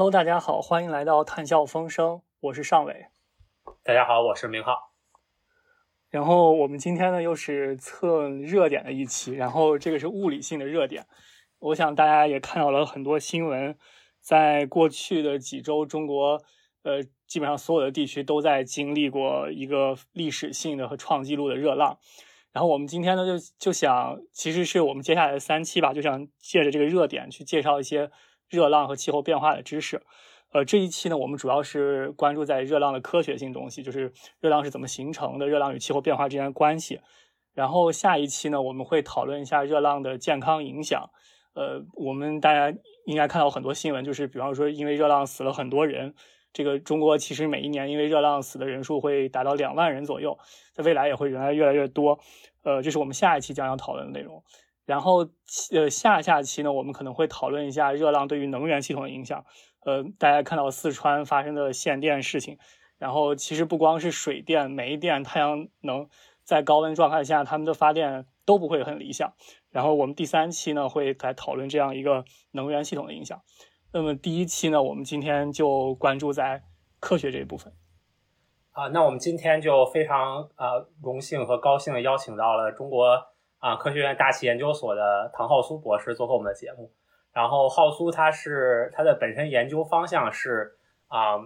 [0.00, 3.08] Hello，大家好，欢迎来到谈笑风生，我是尚伟。
[3.84, 4.94] 大家好，我是明浩。
[6.08, 11.06] 然后我们今天呢又是测热点的一期，然后这个是物理性的热点。
[11.58, 13.76] 我想大家也看到了很多新闻，
[14.22, 16.40] 在过去的几周，中国
[16.82, 21.98] 呃基本上所有的地区都在经历过一个历史性的和创纪录的热浪。
[22.52, 28.10] 然后我们今天呢就就想，其实是我们接下来的三期吧，就想借着这个热点去介绍一些
[28.50, 30.02] 热浪和气候变化的知识。
[30.52, 37.00] 呃，这一期呢，我们主要是关注在热浪的科学性东西，就是热浪是怎么形成的，热浪与气候变化之间的关系。
[37.54, 41.08] 然后下一期呢，我们会讨论一下热浪的健康影响。
[41.54, 46.14] 呃，我们大家应该看到很多新闻，就是比方说因为热浪死了很多人。
[46.52, 50.36] 这个中国其实每一年因为热浪死的人数会达到两万人左右，
[50.74, 52.18] 在未来也会人来越来越多。
[52.64, 54.42] 呃，这是我们下一期将要讨论的内容。
[54.90, 55.28] 然后
[55.72, 59.44] 呃，下下期呢，我们可能会讨论一下热浪对于能源系统的影响。
[59.84, 62.58] 呃，大家看到四川发生的限电事情，
[62.98, 66.08] 然后其实不光是水电、煤电、太阳能，
[66.42, 69.32] 在高温状态下，他们的发电都不会很理想。
[69.70, 73.40] 然后我们第三期呢，会来讨论这样一个能源系统的影响。
[73.92, 76.64] 那么第一期呢，我们今天就关注在
[76.98, 77.72] 科学这一部分。
[78.72, 83.29] 啊，那我们今天就非常呃荣幸和高兴的邀请到了中国
[83.60, 86.90] 啊科学院大气研究所的唐浩苏博士做客我们的节目。
[87.32, 91.38] 然后浩苏他是他的本身研究方向是啊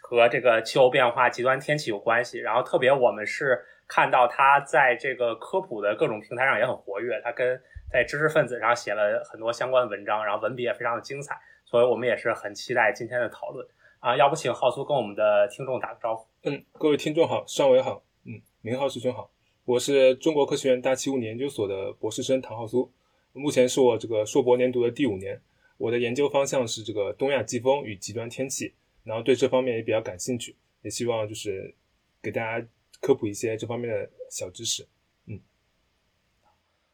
[0.00, 2.38] 和这个气候变化、极端天气有关系。
[2.38, 11.36] 然后特别我们是看到他在这个科普的各种平台上也很活跃，他跟在知识分子上写了很多相关的文章，然后文笔也非常的精彩。
[11.64, 13.66] 所以我们也是很期待今天的讨论
[13.98, 14.14] 啊！
[14.14, 16.28] 要不请浩苏跟我们的听众打个招呼？
[16.44, 19.28] 嗯，各位听众好，尚伟好，嗯，明浩师兄好，
[19.66, 22.92] 我是中国科学院大气物理研究所的博士生唐浩苏。
[23.32, 25.40] 目前是我这个硕博年读的第五年，
[25.78, 31.74] 我的研究方向是这个东亚季风与极端天气，然后对这方面也比较感兴趣，也希望就是
[32.22, 32.66] 给大家
[33.00, 34.86] 科普一些这方面的小知识。
[35.28, 35.40] 嗯，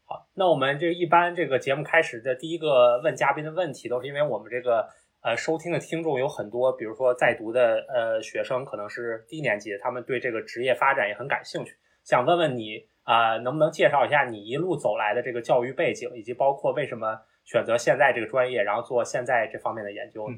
[0.04, 4.88] 好，那我们这一般这个节目开始的第一个问嘉宾的问题，都是因为我们这个
[5.22, 11.74] 呃收听的听众有很多，比如说在读的呃学生，可能是低年级，他们对这个职业发展也很感兴趣，
[12.04, 12.88] 想问问你。
[13.02, 20.30] 啊，能不能介绍一下你一路走来的这个教育背景，以及包括为什么选择现在这个专业，然后做现在这方面的研究？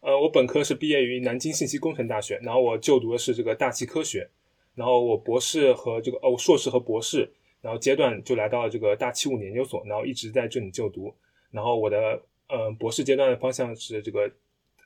[0.00, 4.28] 呃，我本科是毕业于南京信息工程大学，然后我就读的是这个大气科学，
[4.74, 7.30] 然后我博士和这个哦硕士和博士，
[7.60, 11.14] 然后阶段就来到了这个大气物理研究所，然后一直在这里就读。
[11.52, 14.28] 然后我的呃博士阶段的方向是这个，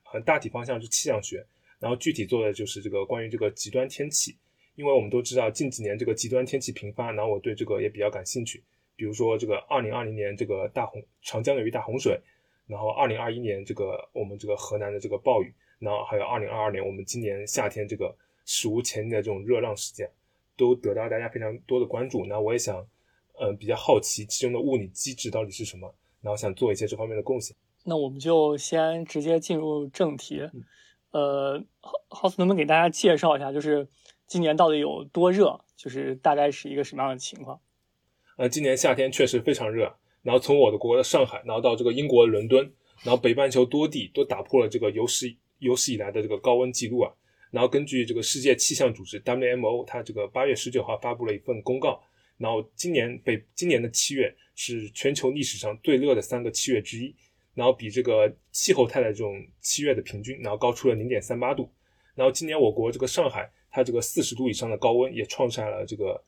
[0.02, 1.46] 很大体方向是气象学，
[1.78, 4.36] 然后具体做的就是这个关于这个极端天气。
[4.74, 8.62] 因为我们都知道近几年这个极端天气频发，然后我对这个也比较感兴趣。
[8.94, 12.20] 比如说这个二零二零年这个大洪长江流域大洪水，
[12.66, 20.08] 然后二零二一年这个我们这个河南的这个暴雨，然后还有二零二二年我们今年夏天这个史无前例的这种热浪事件，
[20.56, 22.24] 都得到大家非常多的关注。
[22.26, 22.86] 那我也想，
[23.40, 27.56] 嗯，比较好奇其中的物理机制到底是什么，然后想做一些这方面的贡献。
[27.84, 30.48] 那我们就先直接进入正题。
[31.10, 31.62] 呃，
[32.08, 33.88] 浩斯能不能给大家介绍一下，就是。
[34.32, 35.62] 今年到底有多热？
[35.76, 37.60] 就是大概是一个什么样的情况？
[38.38, 39.94] 呃，今年夏天确实非常热。
[40.22, 42.64] 然后从我的国的上海，然后到这个英国伦敦，
[43.02, 47.12] 然后北半球多地都打破了这个有史有史以来的这个高温记录啊。
[47.50, 52.02] 然后根据这个世界气象组织 WMO，它这个八月十九号发布了一份公告，
[52.38, 57.14] 然后今年北今年的七月是全球历史上最热的三个七月之一，
[57.52, 61.70] 然后比这个气候态的这种七月的平均，然后高出了零点三八度。
[62.14, 63.52] 然后今年我国这个上海。
[63.72, 66.22] 它这个四十度以上的高温也创下了这个，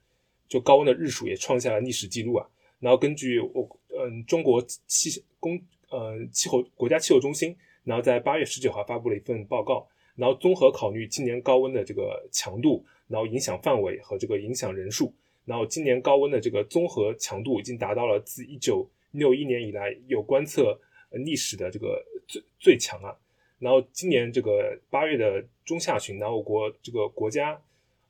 [0.49, 2.49] 就高温的日数也创下了历史记录啊。
[2.81, 9.87] 然后根据我嗯中国气工呃气候国家气候中心，然后在八月十九号发布了一份报告，
[10.17, 15.15] 然后综合考虑今年高温的这个强度，然后影响范围和这个影响人数，
[15.45, 20.79] 然后今年高温的这个综合强度已经达到了自一九六一年以来有观测
[21.11, 23.17] 历史的这个最最强啊。
[23.59, 27.61] 然后今年这个八月的中下旬，然后我国这个国家，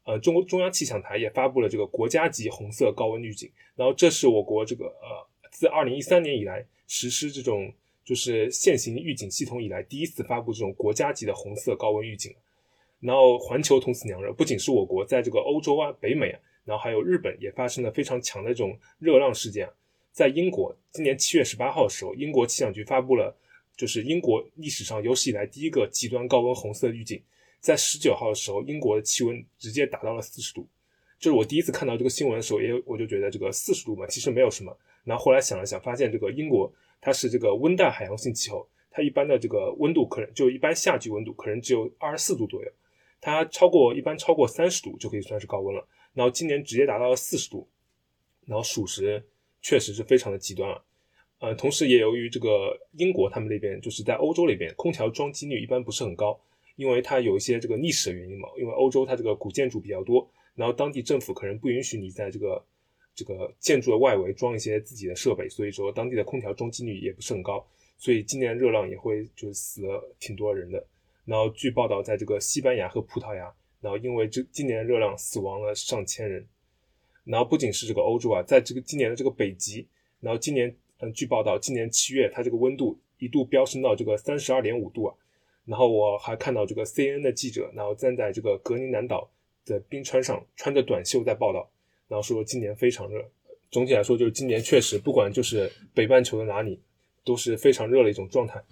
[0.05, 3.51] 呃，中中央气象台也发布了这个国家级红色高温预警。
[3.77, 7.73] 然后这是我国这个呃自二零一三年以来实施这种
[8.05, 12.35] 就是现行预警系统以来第一次发布这种国家级的红色高温预警。
[13.01, 19.69] 然后环球同此娘热，不仅是我国，在这个欧洲啊、北美啊，然后还有日本也发生了非常强的这种热浪事件。
[20.11, 23.37] 在英国，今年七月十八号的时候，英国气象局发布了。
[23.77, 27.21] 就是英国历史上有史以来第一个极端高温红色预警，
[27.65, 30.69] 在十九号的时候，英国的气温直接达到了四十度。
[31.19, 34.77] 就是我第一次看到这个新闻的时候，也我就觉得这个四十度嘛，其实没有什么。
[35.03, 36.71] 然后后来想了想，发现这个英国
[37.01, 42.71] 它是这个温带海洋性气候，它一般的这个温度可能就一般夏季温度可能只有二十四度左右，
[43.19, 45.89] 它超过一般超过三十度就可以算是高温了。
[46.13, 47.67] 然后今年直接达到了四十度，
[48.45, 49.25] 然后属实
[49.63, 50.85] 确实是非常的极端了。
[51.39, 56.39] 呃，同时也由于这个英国他们那边就是在欧洲那边空调装机率一般不是很高，
[56.77, 62.65] 因为它有一些这个历史的原因嘛，因为欧洲它这个古建筑比较多，然后当地政府可能不允许你在这个
[63.15, 67.67] 这个建筑的外围装一些自己的设备，所以说当地的空调装机率也不是很高，
[67.97, 70.85] 所以今年热浪也会就是死了挺多人的。
[71.25, 73.53] 然后据报道，在这个西班牙和葡萄牙。
[73.81, 76.43] 然后因为这今年热浪死亡了上千人，
[77.25, 79.87] 然后不仅是这个欧洲啊，在这个今年的这个北极，
[80.21, 85.15] 然后今年嗯，据报道，今年七月它这个温度一度飙升到这个三十二点五度啊。
[85.67, 89.31] 然后我还看到这个 CNN 的记者，然后站在这个格陵兰岛
[89.65, 91.71] 的冰川上，穿着短袖在报道，
[92.09, 93.31] 然后说今年非常热。
[93.71, 96.81] 总体来说，就是今年确实不管就是北半球的哪里，
[97.25, 98.63] 都是非常热的一种状态。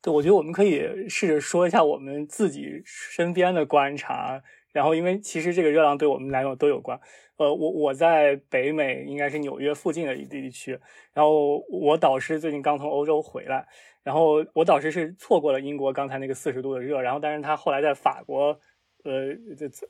[0.00, 4.42] 对，我觉得我们可以试着说一下我们自己身边的观察，
[4.72, 6.98] 然后因为其实这个热浪对我们来说都有关。
[7.36, 10.78] 呃，我我在北美，应该是纽约附近的一地区，
[11.12, 13.66] 然后我导师最近刚从欧洲回来，
[14.02, 18.58] 然后我导师是错过了英国刚才那个四十度的热，然后但是他后来在法国，
[19.02, 19.28] 呃，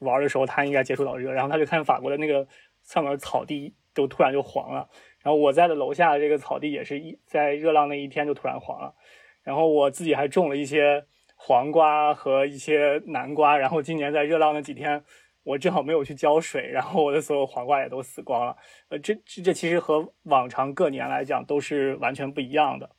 [0.01, 2.47] 玩的时候他应该接触到热，然后他就看法国的那个
[2.83, 4.89] 上面草地都突然就黄了，
[5.23, 8.95] 然后我在的楼下这个草地也是一在热浪那一天就突然黄了。
[9.43, 11.05] 然后我自己还种了一些
[11.37, 15.05] 黄瓜和一些南瓜，然后今年在热浪那几天，
[15.45, 18.57] 我正好没有去浇水，然后我的所有黄瓜也都死光了。
[18.89, 22.91] 呃，这这这其实和往常各年来讲都是完全不一样的。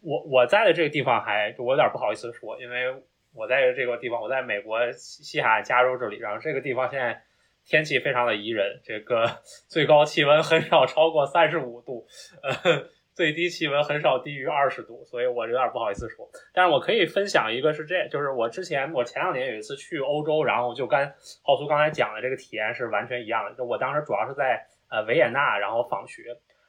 [0.00, 3.02] 我我在的这个地方还我有点不好意思说，因为
[3.34, 7.22] 我在这个地方，我在美国西西海岸加州这里，然后这个地方现在
[7.64, 9.28] 天气非常的宜人，这个
[9.68, 12.06] 最高气温很少超过三十五度，
[12.42, 12.88] 呃。
[13.14, 16.26] 最低气温很少低于二十度，所以我有点不好意思说。
[16.54, 21.06] 但是我可以分享一个，是这，就是我之前我前两年有一次去欧洲，然后就跟
[21.42, 23.54] 浩苏刚才讲的这个体验是完全一样的。
[23.54, 26.22] 就我当时主要是在呃维也纳，然后访学，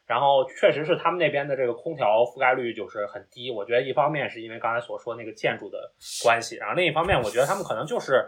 [0.05, 3.49] 然后确实是他们那边的这个空调覆盖率就是很低。
[3.49, 5.93] 我觉得一方面是因为刚才所说那个建筑的
[6.23, 8.21] 关系，然后另一方面我觉得他们可能就是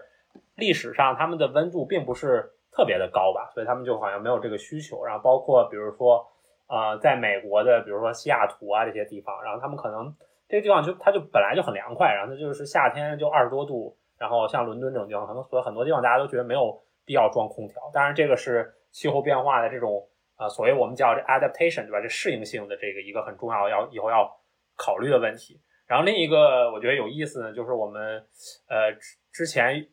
[0.55, 5.03] 历史上他们的温度并不是特别的高吧，所以他们就好像没有这个需求。
[5.03, 6.25] 然后包括比如说。
[6.67, 10.11] 呃，在美国的，比如说西雅图啊这些地方，然后他们可能
[10.49, 16.75] 这个地方就它就本来就很凉快，然后它就是夏天就二十多度，然后像伦敦这种地方，可能所以很多地方大家都觉得没有
[17.05, 17.75] 必要装空调。
[17.93, 20.07] 当然，这个是气候变化的这种
[20.37, 22.01] 呃，所谓我们叫这 adaptation 对吧？
[22.01, 24.27] 这适应性的这个一个很重要要以后要
[24.75, 25.61] 考虑的问题。
[25.85, 28.25] 然后另一个我觉得有意思呢就是我们
[28.67, 28.91] 呃
[29.31, 29.87] 之前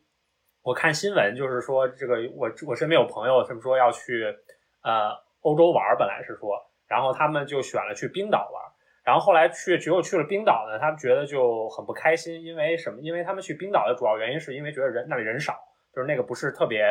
[0.63, 4.25] 我看新闻就是说这个我我身边有朋友他们说要去
[4.81, 5.21] 呃。
[5.43, 8.63] 欧洲玩本来是说，然后他们就选了去冰岛玩，
[9.03, 12.99] 然后后来去结果去了冰岛呢，他们觉得就很不开心，因为什么？
[13.01, 15.53] 因为他们去冰岛的主要原因是因为觉得人那里人少，
[15.93, 16.81] 就是那个不是特别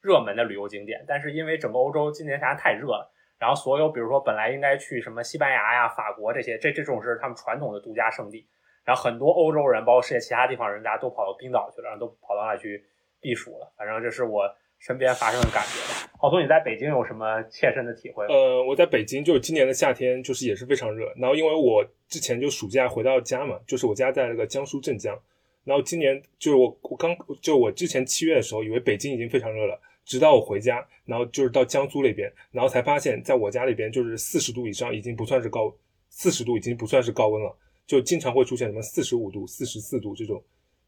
[0.00, 1.04] 热门的旅游景点。
[1.06, 8.48] 但是因为整个欧洲今年夏天太热了，然后所有比如说本来应该去什么西班牙呀、法国这些，这这种是他们传统的度假胜地，
[8.84, 12.82] 然后很多欧洲人，包括世界其他地方人，大家都跑到冰岛去了，然后都跑到那去
[13.20, 13.70] 避暑了。
[13.76, 14.48] 反正这是我。
[14.78, 16.08] 身边发生的感觉。
[16.20, 18.26] 浩松，你在北京有什么切身的体会？
[18.26, 21.12] 呃，我在北京就是今年的夏天，就是也是非常热。
[21.16, 25.16] 然后因为我之前就暑假回到家嘛，就是我家在那个江苏镇江。
[25.64, 35.72] 然后今年就是我我刚就我之前七月的时候，以为北京已经非常热了，直到我回家，然后就是到江苏那边，然后才发现，在我家里边就是四十度以上已经不算是高，
[36.08, 37.54] 四十度已经不算是高温了，
[37.86, 40.42] 就经常会出现什么四十五度、四十四度这种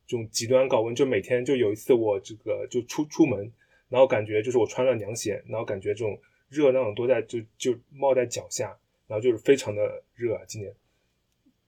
[0.07, 0.95] 这种极端高温。
[0.95, 3.53] 就每天就有一次我这个就出出门。
[3.91, 6.19] 然后感觉就是我穿了凉鞋，然后感觉这种
[6.49, 8.75] 热浪都在就就冒在脚下，
[9.07, 10.73] 然后就是非常的热啊，今年，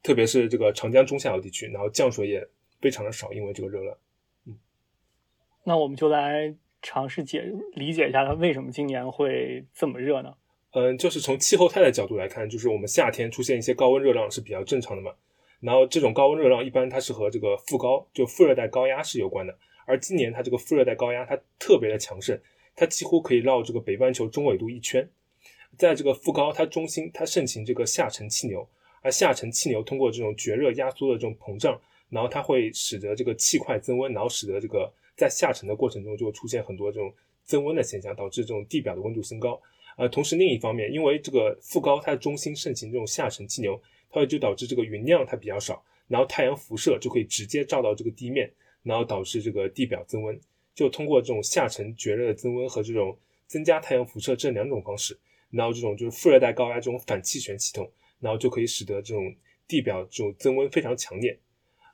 [0.02, 2.48] 特别是这个长江中下游地区，然后降水也
[2.80, 3.98] 非常的少，因为这个热浪。
[4.46, 4.56] 嗯，
[5.64, 10.34] 那我们就来尝试解理解一下它为什么今年会这么热呢？
[10.70, 15.12] 嗯，就是从气候态的角度来看，就是我们夏天出现一些高温热浪是比较正常的嘛。
[15.60, 19.56] 然后这种高温热浪一般它是和这个副高就副热带高压是有关的。
[19.86, 22.38] 而今年它这个副热带高压它特别的强盛，
[22.74, 25.08] 它几乎可以绕这个北半球中纬度一圈。
[25.78, 28.68] 在这个副高它中心，它盛行这个下沉气流，
[29.00, 37.12] 而下沉气流通过这种绝热压缩的这种膨胀，然后它会使得这个气块增温，然后使得这个在下沉的过程中就会出现很多这种
[37.42, 39.60] 增温的现象，导致这种地表的温度升高。
[39.96, 48.50] 呃，同时另一方面，因为这个副高它的中心盛行这种下沉气流，它会就导致这个云量它比较少，然后太阳辐射就可以直接照到这个地面。
[48.82, 50.38] 然后导致这个地表增温，
[50.74, 55.18] 就通过这种下沉绝热的增温和这种增加太阳辐射这两种方式，
[55.50, 59.34] 然后这种就是副热带高压这种反气旋系统，然后就可以使得这种
[59.68, 61.38] 地表这种增温非常强烈。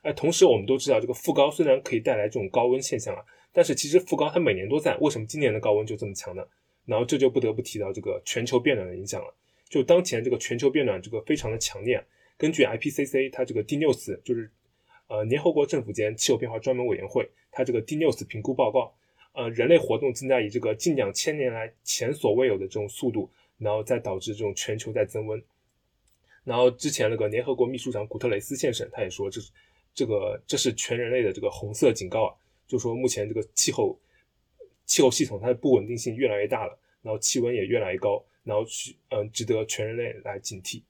[0.01, 6.41] 哎，同时我们都知道，这个副高虽然可以带来这种高温现象啊，但是其实副高它每年都在，为什么今年的高温就这么强呢？
[6.85, 9.35] 然后这就不得不提到这个全球变暖的影响了。
[9.67, 12.03] 就当前这个全球变暖这个非常的强烈，啊
[12.37, 14.49] 根据 IPCC 它这个 DNews 就是
[15.09, 18.95] 呃联合国政府间气候变化专门委员会它这个 DNews 评估报告，
[19.33, 25.43] 呃人类活动正在以这个近两千年来前所未有的这种速度，然后再导致这种全球在增温。
[26.45, 29.51] 然后之前那个联合国秘书长古特雷斯先生他也说，这是
[29.93, 32.31] 这个这是全人类的这个红色警告啊，
[32.65, 33.99] 就说目前这个气候
[34.85, 38.23] 气候系统它的不稳定性越来越大了，然后气温也越来越高。
[38.41, 40.81] 然后去，嗯，值得全人类来警惕。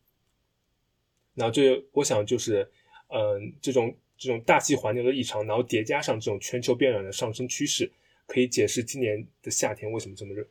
[1.33, 2.71] 然后这，我想就是，
[3.09, 7.89] 嗯，这种这种大气环流的异常，然后叠加上这种全球变暖的上升趋势，
[8.27, 10.45] 可以解释今年的夏天为什么这么热。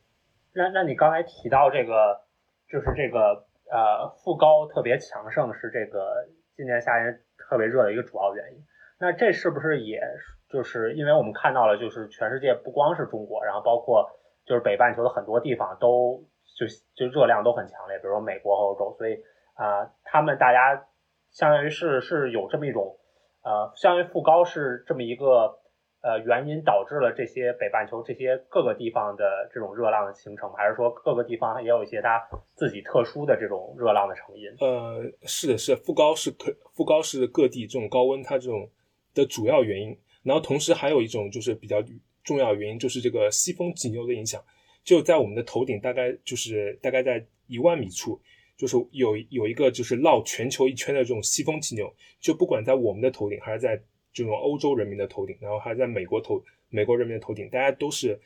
[0.53, 2.19] 那那你刚才提到这个，
[2.67, 8.65] 就是这个呃，副高特别强盛，是这个今年夏天特别热的一个主要原因。
[8.99, 10.01] 那这是不是也
[10.49, 14.09] 就是因为我们看到了，就是全世界不光是中国，然后包括
[14.45, 16.25] 就是北半球的很多地方都。
[16.57, 19.13] 就就热量都很强烈，比如说美国和欧洲，所以
[19.53, 20.87] 啊，他们大家
[21.31, 22.98] 相当于是是有这么一种
[23.43, 25.59] 呃，相当于副高是这么一个
[26.01, 32.21] 呃原因导致了这些北半球这些各个地方的这种热浪的形成，还是说各个地方也有一些它
[32.55, 34.49] 自己特殊的这种热浪的成因？
[34.59, 38.69] 呃，是的，是副高是可副高是各地这种高温它这种
[39.13, 41.83] 的主要原因，然后同时还有一种就是比较
[42.23, 44.41] 重要原因就是这个西风急流的影响。
[44.83, 48.19] 就在我们的头顶，大概就是大概在一万米处，
[48.59, 51.89] 就是有有一个就是绕全球一圈的这种西风气流。
[52.19, 58.19] 就不管在我们的头顶，还是在这种欧洲人民的头顶，然后还是在美国头美国人民的头顶，大家都是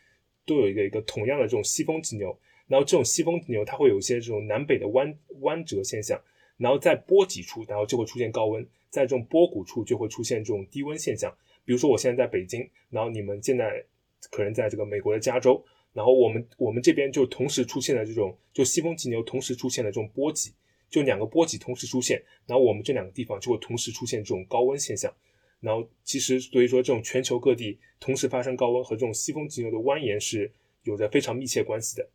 [0.44, 2.36] 都有一个一个同样的这种西风气流。
[2.66, 6.20] 然后这种西风气流它会有一些这种南北的弯弯折现象，
[6.58, 11.32] 然后在波脊处，然后就会出现高温；在这种波谷处就会出现这种低温现象。
[11.64, 13.86] 比如说我现在在北京，然后你们现在
[14.32, 15.64] 可能在这个美国的加州。
[15.94, 20.52] 然后我们我们这边就同时出现了这种，就西风急流同时出现了这种波及，
[20.90, 25.14] 就两个波及同时出现，然后我们这两个地方就会同时出现这种高温现象。
[25.60, 30.52] 然后其实所以说这种全球各地同时发生高温和这种西风急流的蜿蜒是
[30.84, 32.10] 有着非常密切关系的。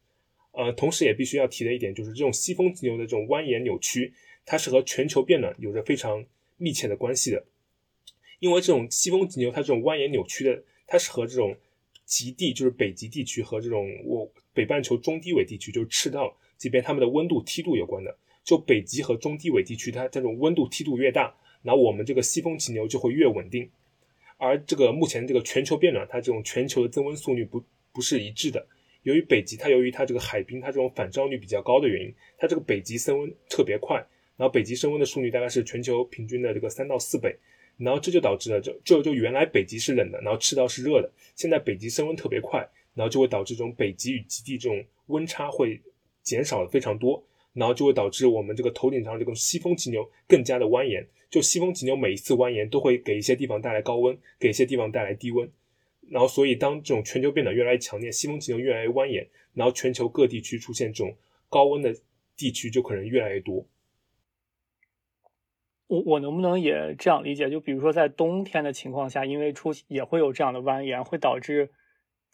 [0.53, 4.13] 呃，同时也必须要提的一点就是这种西风急流的这种蜿蜒扭曲，
[4.45, 6.25] 它是和全球变暖有着非常
[6.57, 7.45] 密切的关系的。
[8.41, 11.57] 因为这种西风急流它这种蜿蜒扭曲的，它是和这种
[12.09, 18.17] 极地就是北极地区和这种我北半球中低纬地区，就是赤道这边，它们的温度梯度有关的。
[18.43, 23.71] 就北极和中低纬地区，它这种温度梯度越大，那我们这个西风气流就会越稳定。
[24.39, 27.63] 而这个目前这个全球变暖，它这种全球的增温速率不
[27.93, 28.67] 不是一致的。
[29.03, 33.97] 由于北极它由于它这个海冰它这种反照率比较高的原因，它这个北极升温特别快，
[34.39, 37.37] 然后北极升温的速率大概是全球平均的这个三到四倍。
[37.79, 45.81] 然后这就导致了，就就就原来北极是冷的，然后赤道是热的，现在北极升温特别快，然后就会导致这种北极与极地这种温差会
[46.23, 51.07] 减少了非常多，然后就会导致我们这个头顶上这个西风气流更加的蜿蜒。
[51.31, 55.49] 就西风气流每一次蜿蜒都会给一些地方带来高温，给一些地方带来低温。
[56.09, 61.15] 然后所以当这种全球变暖越来越强烈，西风气流越来越蜿蜒，然后全球各地区出现这种
[61.51, 61.95] 高温的
[62.35, 63.65] 地区就可能越来越多。
[65.89, 67.51] 我我能不能也这样理解？
[67.51, 71.71] 就比如说在冬天的情况下，因为出也会有这样的蜿蜒，会导致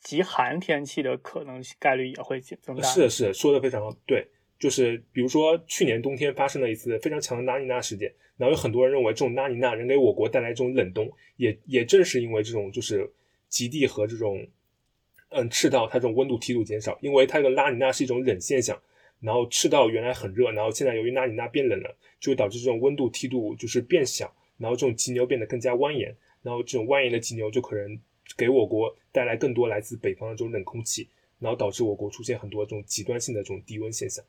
[0.00, 2.82] 极寒天气的可能概率也会增大。
[2.82, 4.26] 是的，是的，说的非常对。
[4.58, 13.12] 就是比如说去年冬天发生了一次非常强的拉尼娜事件，然后有很多人认为这种拉尼娜能给我国带来这种冷冬，也也正是因为这种就是
[13.48, 14.46] 极地和这种
[15.30, 18.80] 嗯赤道它这种温度梯度减少，因为它这个拉尼娜是一种冷现象。
[19.24, 27.98] 然后赤道原来很热，然后现在由于拉尼娜变冷了，就会导致这种温度梯度就是变小，然后这种急流变得更加蜿蜒，然后这种蜿蜒的急流就可能
[28.36, 34.22] 给我国带来更多来自北方的这种冷空气，然后导致我国出现很多这种极端性的这种低温现象。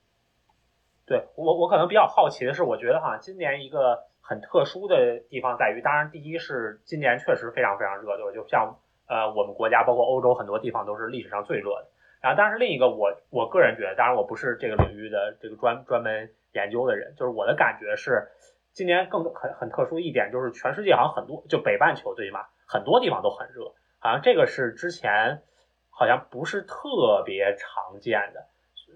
[1.06, 8.32] 对我，我可能比较好奇的是，我觉得哈，今年一个很特殊的地方在于，当然第一是今年确实非常非常热，对吧？
[8.34, 8.74] 就像
[9.08, 11.90] 呃我们国家包括欧洲很多地方都是历史上最热的。
[12.26, 18.28] 然后，当然是另一个，我我个人觉得，当然我不是这个领域的这个专专门研究的人，就是我的感觉是，
[18.74, 23.66] 今年更很很特殊一点，就是全世界好像很多，就北半球最起码很多地方都很热，
[24.00, 25.44] 好像这个是之前
[25.92, 28.48] 好像不是特别常见的，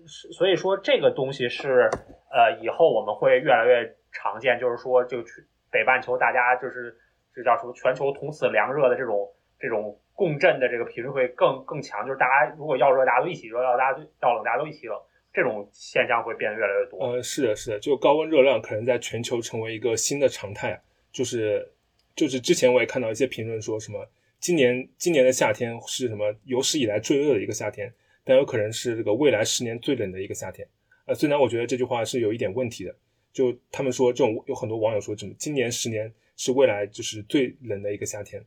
[0.07, 1.87] 所以说这个东西是
[2.31, 6.97] 呃以后我们会越来越常见，就是说就去北半球大家就是
[7.35, 9.99] 这叫什么全球同此凉热的这种这种。
[10.19, 14.99] 共振的这个频率会更更强，就是大家如果要热，大家都一起热；要大家都要冷，大家都一起冷。
[15.31, 16.99] 这种现象会变得越来越多。
[17.05, 20.77] 嗯，是的，是的，就高温热量可能在全球成为一个新的常态。
[21.13, 21.71] 就是
[22.17, 24.05] 就是之前我也看到一些评论说什么，
[24.41, 27.89] 今年今年的夏天是什么有史以来最热的一个夏天，
[28.25, 30.67] 但有可能是这个未来十年最冷的一个夏天。
[31.05, 32.93] 呃，虽然我觉得这句话是有一点问题的，
[33.31, 38.43] 就他们说这种有很多网友说，这今年十年是未来就是最冷的一个夏天。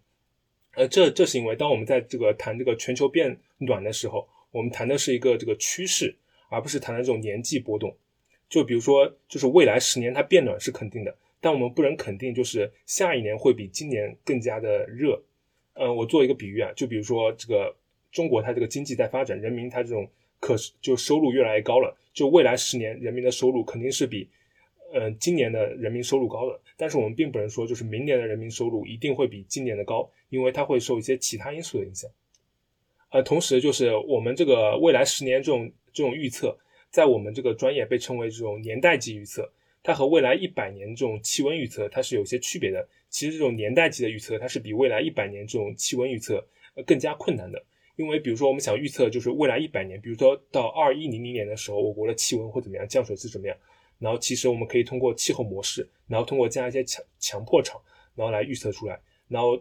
[0.75, 6.15] 呃，这这是因为当我们在这个谈这个全球变暖的时候，我们谈的是一个这个趋势，
[6.49, 7.95] 而不是谈的这种年纪波动。
[8.49, 15.23] 就比如说，就是未来十年它变暖是肯定的，但我们不能肯定就是下一年会比今年更加的热。
[15.75, 17.75] 嗯，我做一个比喻啊，就比如说这个
[18.11, 20.09] 中国它这个经济在发展，人民它这种
[20.41, 24.29] 可就收入越来越高了，就未来十年人民的收入肯定是比。
[24.95, 32.11] 嗯，今年的人民收入高的，但是我们并不能说就是明年的人民收入一定会比今年的高，因为它会受一些其他因素的影响。
[33.11, 36.59] 呃，同时就是我们这个未来十年这种这种预测，
[36.91, 39.51] 在我们这个专业被称为这种年代级预测，
[39.83, 42.87] 它和未来一百年这种气温预测它是有些区别的。
[43.09, 47.63] 其实这种年代级的预测，它是比未来一百年这种气温预测呃更加困难的，
[47.97, 53.57] 因为比如说我们想预测就是未来一百年，比如说到二一零零年的时候，我国的气温会怎么样，降水是怎么样。
[54.03, 57.81] 然后其实我们可以通过气候模式，然后通过加一些强强迫场，
[58.17, 59.01] 然后来预测出来。
[59.29, 59.57] 然后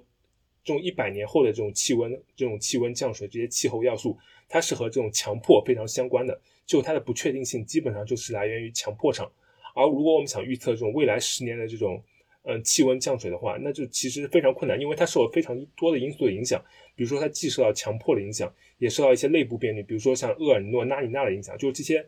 [0.63, 4.17] 这种一百年后的这种气温、这种气温降水这些气候要素，
[4.49, 6.41] 它是和这种强迫非常相关的。
[6.65, 9.31] 就它的不确定性基本上就是来源于强迫场。
[9.75, 12.03] 而如果我们想预测这种未来十年的这种
[12.43, 16.59] 嗯气温降水的话，那就其实非常困难，因为它受了非常多的因素的影响。
[16.95, 22.03] 比如说它既受到强迫的影响，也受到一些内部变率，比如说像厄尔尼诺、拉尼娜的影响，就是这些。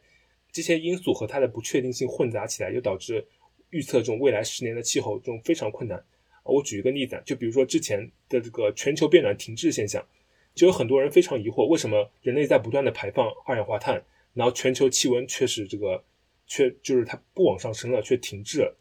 [0.53, 3.25] 这些因素和它的不确定性混杂起来，就导致
[3.71, 6.01] 预测这种未来十年的气候这种非常困难。
[6.43, 10.05] 我举一个例子，就比如说之前的这个全球变暖停滞现象，
[10.53, 13.99] 就有很多人非常疑惑，为什么人类在不断的排放二氧化碳，
[14.35, 16.03] 然后全球气温却是这个
[16.45, 18.77] 却就是它不往上升了，却停滞了。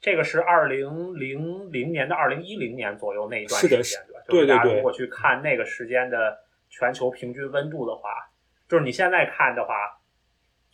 [0.00, 3.78] 这个是二零零零年到二零一零年左右那一段时间，
[4.08, 4.20] 对吧？
[4.26, 4.74] 对对对。
[4.74, 6.36] 如果去看那个时间的
[6.68, 8.10] 全球平均温度的话，
[8.68, 10.01] 就是你现在看的话。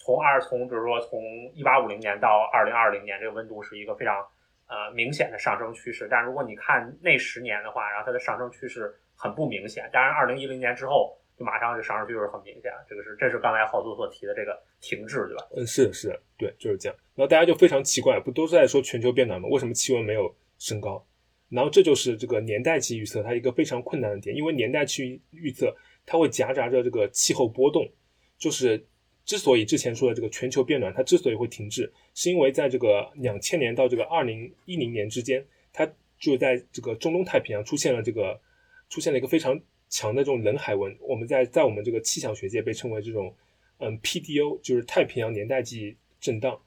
[0.08, 1.20] 从二从比如说从
[1.52, 4.26] 一八五零年到二零二零年，这个温度是一个非常
[4.66, 6.08] 呃明显的上升趋势。
[6.10, 9.86] 但如果你看那十年的话，然后它的上升趋势很不明显。
[9.92, 12.72] 当然，二零一零年之后就马上就上升趋势很明显。
[12.88, 15.46] 这个是这是刚才浩苏所提的这个停滞，对吧？
[15.54, 16.98] 嗯，是，是，对，就是这样。
[17.14, 19.46] 然后大家就非常奇怪，不都是在说全球变暖吗？
[19.50, 21.06] 为什么气温没有升高？
[21.50, 27.86] 然后这就是这个年代期预测它一个非常困难的点，因为年代期预测它会夹杂着这个气候波动，
[28.38, 28.86] 就是。
[29.28, 35.86] 之所以之前说的这个全球变暖，它之所以会停滞，是因为在这个两千年到这个二零一零年之间，它
[36.18, 38.40] 就在这个中东太平洋出现了这个
[38.88, 39.60] 出现了一个非常
[39.90, 40.96] 强的这种冷海温。
[41.02, 43.34] 我们在在我们这个气象学界被称为这种
[43.80, 46.58] 嗯 PDO，就是太平洋年代际震荡。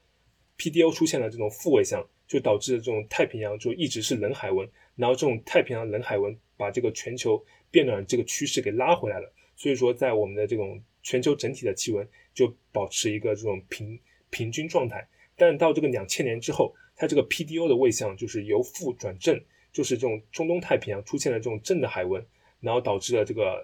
[0.56, 9.32] PDO 出现了这种负位相，就导致这种太平洋就一直是冷海温，然后这种太平洋冷海温把这个全球变暖这个趋势给拉回来了。
[9.56, 12.08] 所以说，在我们的这种全球整体的气温。
[12.34, 19.38] 就保持一个这种平平均状态，但到这个两千年之后，它这个 PDO 的位相就是由负转正，
[19.70, 22.24] 就是这种中东太平洋出现了这种正的海温，
[22.60, 23.62] 然后导致了这个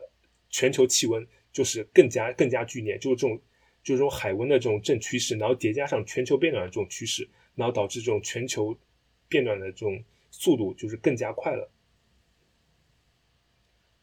[0.51, 3.41] 全球气温就是更加更加剧烈，就是这种
[3.83, 8.77] 就是这种海温的这种正趋势，然后叠加上全球变暖的这种趋势，然后导致这种全球
[9.31, 11.71] 变暖的这种速度就是更加快了。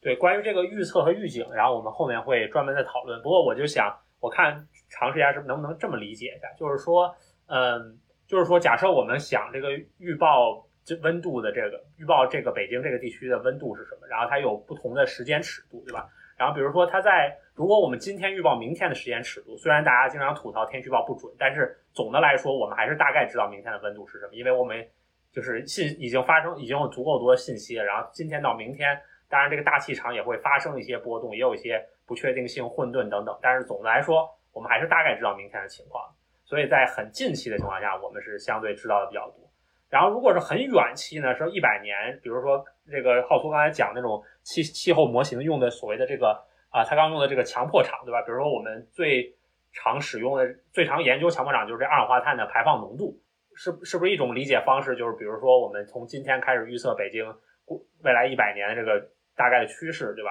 [0.06, 3.20] 对，关于这个预测和预警，然后我们后面会专门再讨论。
[3.22, 3.92] 不过我就想。
[4.18, 7.14] 我看尝试一下是能不能这么理解一下，就是说，
[7.48, 16.08] 嗯，就是说，假设我们想这个预报这温度的这个预报这个北京这个地区的温度是什么，然后它有不同的时间尺度，对吧？
[16.36, 24.84] 然后比如说它在如果我们今天预报明天的时间尺度，虽然大家经常吐槽天气预报不准，但是总的来说我们还是大概知道明天的温度是什么，因为我们
[25.30, 31.86] 就是信已经发生已经有足够多的信息，然后今天到明天，当然这个大气场也会发生一些波动，也有一些。
[32.08, 36.04] 不确定性、混沌等等，但是总的来说，我们还是大概知道明天的情况。
[36.44, 39.38] 所以在很近期的情况下，我们是相对知道的比较多。
[39.90, 48.22] 然后如果是很远期呢，说一百年，比如说这个浩图刚才讲那种气气候模型用的所谓的这个啊，他刚用的这个强迫场，对吧？
[48.22, 49.34] 比如说我们最
[49.72, 53.18] 常使用的、最常研究强迫场就是这二氧化碳的排放浓度，
[53.56, 54.94] 是是不是一种理解方式？
[54.94, 57.34] 就是比如说我们从今天开始预测北京
[58.04, 60.30] 未来一百年的这个大概的趋势，对吧？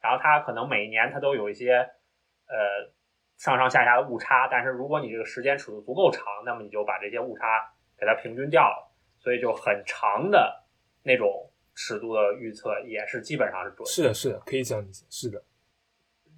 [0.00, 1.74] 然后它可能每一年它都有一些，
[2.46, 2.92] 呃，
[3.36, 10.64] 上上下下的误差，但是如果你这个时间尺度足够长，那么你就把这些误差给它平均掉了，所以就很长的
[11.02, 13.86] 那种尺度的预测也是基本上是准。
[13.86, 15.42] 是的，是的，可以这样理解，是的。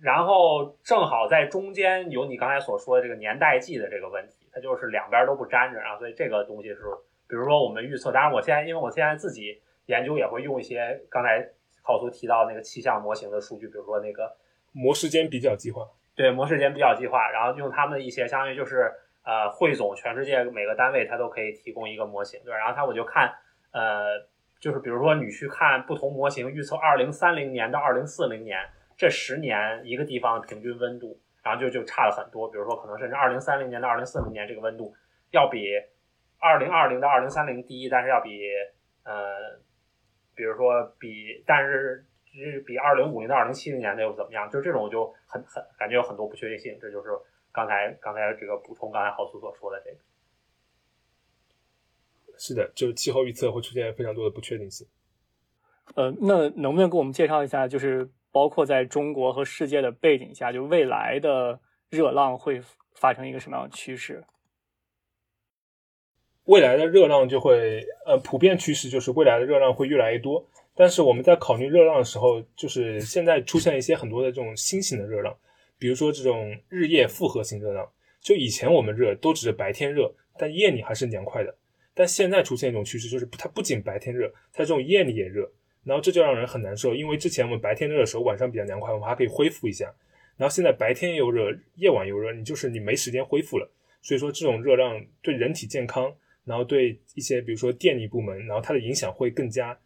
[0.01, 6.83] 然后正好在中间有你刚才所说的这个年代记的这个问题，它就是两边都不沾着，然后所以这个东西是，
[7.27, 11.49] 比如说我们预测，当然我现在因为我现在自己研究也会用一些刚才
[11.87, 14.37] 浩苏提到那个气象模型的数据，比如说那个
[14.73, 18.93] 模式间比较计划，对模式间比较计划，然后用他们的一些相当于就是
[19.25, 22.53] 呃汇总全世界每个单位，它都可以提供一个模型，对？
[22.53, 23.33] 然后它我就看
[23.71, 24.27] 呃
[24.59, 28.59] 就是比如说你去看不同模型预测二零三零年到二零四零年。
[28.99, 32.49] 这十年一个地方平均温度，然后就就差了很多。
[32.49, 34.95] 比如说，可能甚至二零三零年到二零四零年这个温度
[35.33, 35.69] 要比
[36.39, 38.41] 二零二零到二零三零低，但是要比
[39.05, 39.61] 呃，
[40.37, 44.49] 比如说比，但是是比二零五零到二零七零年的又怎么样？
[44.49, 46.79] 就这种就很很感觉有很多不确定性。
[46.81, 47.09] 这就是
[47.51, 49.97] 刚才刚才这个补充，刚才郝苏所说的这个。
[52.39, 54.87] 是的，就是气候预测会出现非常多的不确定性。
[55.95, 58.09] 呃，那能不能给我们介绍一下，就是？
[58.33, 62.61] 包括在中国和世界的背景下，就未来的热浪会
[62.95, 64.23] 发生一个什么样的趋势？
[66.47, 70.45] 未来的热浪就会，呃，普遍趋势就是未来的热浪会越来越多。
[70.75, 75.37] 但是我们在考虑热浪的时候，就是现在出现一些很多的这种新型的热浪，
[75.79, 77.89] 比如说这种日夜复合型热浪。
[78.21, 81.55] 就以前我们热都只是白天热，但夜里还是凉快的。
[81.95, 85.51] 但现在出现一种趋势，就是它不仅白天热，它这种夜里也热。
[85.83, 89.93] 然后这就让人很难受，因为之前我们白天热的时候，晚上比较凉快，我们还可以恢复一下。
[90.37, 93.69] 然后现在白天又热，夜晚又热，你就是你没时间恢复了。
[94.03, 96.13] 所以说这种热浪对人体健康，
[96.47, 99.79] 然后对一些比如说电力部门，然后它的影响会更加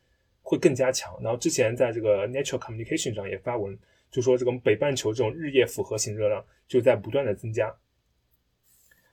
[0.43, 1.19] 会更加强。
[1.21, 3.77] 然后之前在这个 Nature Communication 上也发文，
[4.13, 7.75] 就说这个北半球这种日夜复合型热量就在不断的增加。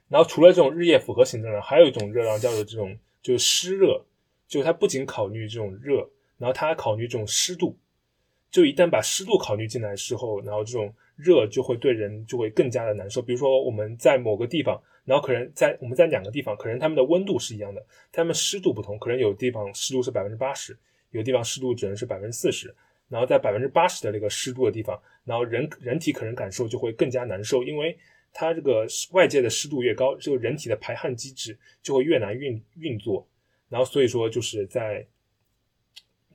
[0.08, 4.06] 然后除了这种日夜复合型热量，还有一种热量叫做这种就是湿热，
[4.48, 6.08] 就它不仅考虑这种热。
[6.38, 7.76] 然后它还考虑这种湿度，
[8.52, 13.24] 就一旦把湿度考虑进来之后，然后这种热就会对人就会更加的难受。
[13.24, 20.78] 比如说我们在某个地方，然后可能在我们在两个地方，可能他们的温度是一样的，他们湿度不同，可能有地方湿度是百分之八十，
[21.12, 22.76] 有地方湿度只能是百分之四十。
[23.08, 27.98] 然后在百分之八十的那个湿度的地方，然后人人体可能感受就会更加难受，因为
[28.34, 33.26] 它这个外界的湿度越高，这个人体的排汗机制就会越难运运作。
[33.70, 35.08] 然后所以说就是在。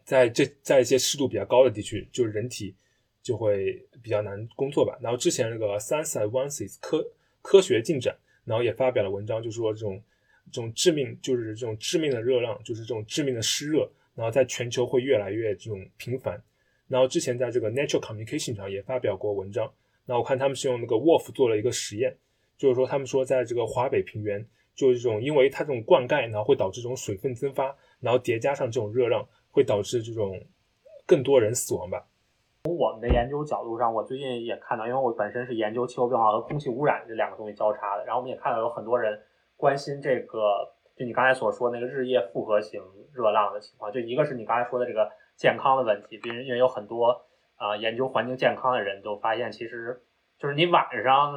[0.05, 2.75] 在这在一些湿度比较高的地区，就是人体
[3.23, 4.99] 就会比较难工作吧。
[5.01, 7.07] 然后之前那个 Science Advances 科
[7.41, 10.03] 科学进展，然后也发表了文章，就说这种
[10.51, 16.43] 这种致命就是这种致命的热浪，就是这种致命的湿热，然后在全球会越来越这种频繁。
[16.89, 19.73] 然后之前在这个 Nature Communication 上也发表过文章，
[20.05, 22.17] 那我看他们是用那个 Wolf 做了一个实验，
[22.57, 29.27] 就是说他们说在这个华北平原，就是这种因为它这种灌溉，然后会导致这种水分蒸发，然后叠加上这种热浪。
[29.55, 30.43] 会导致这种
[31.05, 32.09] 更多人死亡吧？
[32.65, 39.21] 从我们的研究角度上，我最近也看到，因为我本身是研究气候变化和空气污染这两个东西交叉的，然后我们也看到有很多人
[39.57, 42.81] 关心这个，就你刚才所说那个日夜复合型
[43.13, 43.91] 热浪的情况。
[43.91, 47.21] 就一个是你刚才说的这个健康的问题，比如因为有很多
[47.57, 50.01] 啊研究环境健康的人都发现，其实
[50.39, 51.35] 就是你晚上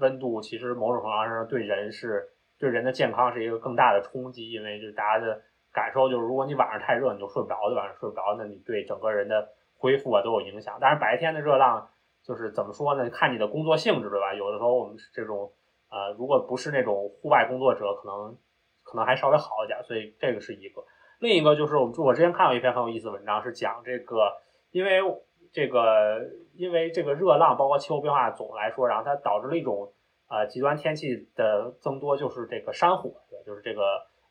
[0.00, 5.42] 温度其实某种程度上对人是对人的健康是一个更大的冲击，因为就是大家的。
[5.74, 9.48] 感受就是，如果你晚上太热，你就睡不着，晚上睡不着，那你对整个人的
[9.82, 10.78] 恢复啊都有影响。
[10.80, 11.90] 但是白天的热浪
[12.22, 13.10] 就是怎么说呢？
[13.10, 14.32] 看你的工作性质，对吧？
[14.32, 15.52] 有的时候我们这种
[15.90, 18.38] 呃，如果不是那种户外工作者，可能
[18.84, 19.82] 可能还稍微好一点。
[19.82, 20.84] 所以这个是一个。
[21.18, 24.32] 另一个就是我我之前看到一篇很有意思的文章，是讲这个，
[24.70, 25.00] 因为
[25.52, 26.20] 这个
[26.54, 29.92] 因为这个热浪，包括气候变化总来说，然后它导致了一种
[30.28, 33.82] 呃极端天气的增多，就是这个山火，对，就是这个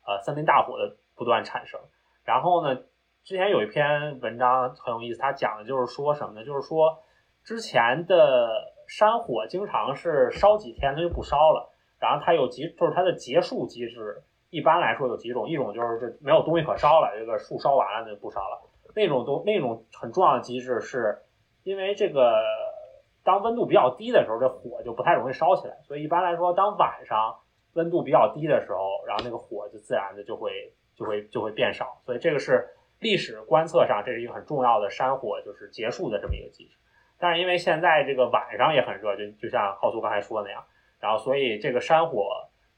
[0.06, 0.96] 呃森林大火的。
[1.14, 1.78] 不断产生，
[2.24, 2.80] 然后呢？
[3.24, 6.44] 之前有一篇文章很有意思，它讲的就是说什么呢？
[6.44, 6.98] 就是说
[7.44, 8.50] 之前的
[8.88, 18.60] 山火经常是烧几天它就不烧了，然后它有几就是它的结束机制，一般来说有几种，一种就是这没有东西可烧了，这个树烧完了就不烧了。
[18.96, 21.16] 那种东那种很重要的机制是，
[21.62, 22.34] 因为这个
[23.22, 27.36] 当温度比较低的时候，这火就不太容易烧起来，所以一般来说，当晚上
[27.74, 30.74] 温度比较低的时候，然后那个火就自然的就会。
[30.94, 32.68] 就会就会变少，所以这个是
[33.02, 36.76] 历史观测上这是一个很重要的山火就是结束的这么一个机制。
[37.18, 40.64] 但是因为现在这个晚上也很热，就就像浩苏刚才说的那样，
[41.00, 42.28] 然后所以这个山火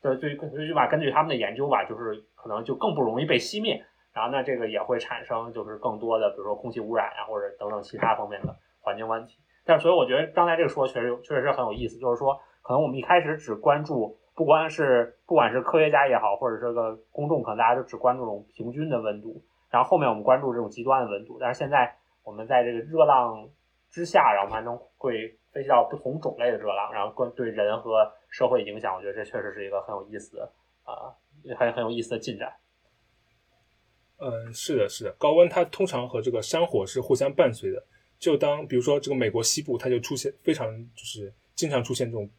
[0.02, 9.38] 的最最起码根据他们的研究吧，就是可能就更不容易被熄灭，然后那这个也会产生就是更多的比如说空气污染呀或者等等其他方面的环境问题。
[9.64, 14.18] 但所以我觉得刚才这个说确实确实是很有意思，就是说可能我们一开始只关注。
[14.36, 19.40] 不管是不管是科学家也好，或者这个公众，可能大家都只关注这种平均的温度，
[19.74, 21.36] 然后后面我们关注这种极端的温度。
[21.40, 23.48] 但是现在我们在这个热浪
[23.90, 30.52] 之下，然后还能会分析到不同种类的热浪，然后关对人和社会影响，我觉得这确实是一个很有意思的
[30.84, 31.10] 啊，
[31.58, 32.54] 很很有意思的进展。
[34.18, 37.82] 嗯，是的，是的，高温它通常和这个山火是互相伴随的。
[38.16, 42.30] 就当比如说这个美国西部，它就出现非常就是经常出现这种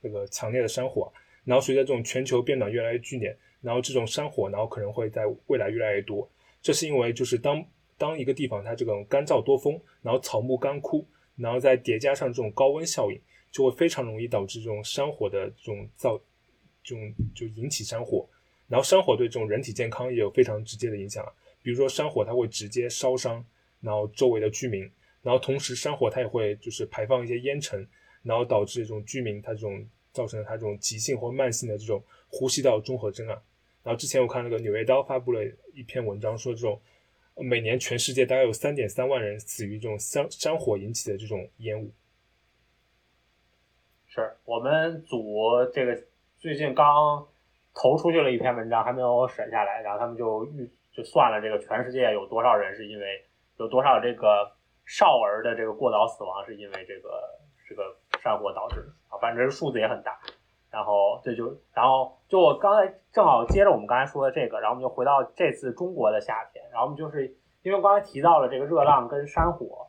[0.00, 1.12] 那个强烈的山火，
[1.44, 6.26] 然后随着这种全球变暖越来越剧烈，然后这种山火然后可能会在未来越来越多。
[6.62, 7.64] 这是因为就是当
[7.96, 13.20] 当一个地方它这种干燥多风，然后草木干枯，然后再叠加上这种高温效应，
[13.50, 16.20] 就会非常容易导致这种山火的这种造
[16.82, 18.28] 这种就引起山火。
[18.68, 23.44] 然后山火对这种人体健康也有非常直接的影响啊，比如说山火它会直接烧伤，
[23.80, 24.88] 然后周围的居民，
[25.22, 27.84] 然后同时山火它也会就是排放一些烟尘，
[28.22, 33.42] 然后导致这种居民他这种造成了他这种急性或慢性的这种呼吸道综合征啊。
[33.82, 35.40] 然后之前我看那个《纽约刀》发布了
[35.74, 36.80] 一篇文章，说这种
[37.36, 41.90] 每年全世界大概有三点三万人死于这种山山火引起的这种烟雾。
[44.06, 46.02] 是我们组这个
[46.38, 47.26] 最近刚。
[47.72, 53.24] 投出去了一篇文章，还没有审下来，然后他们就预就算了这个全世界有多少人是因为
[53.58, 54.50] 有多少这个
[54.84, 57.22] 少儿的这个过早死亡是因为这个
[57.68, 60.18] 这个山火导致的啊，反正数字也很大。
[60.70, 69.86] 然后这就然后就我刚才正好接着我们刚才说的这个，然后我们就回到这次中国的夏天，然后我们就是因为刚才提到了这个热浪跟山火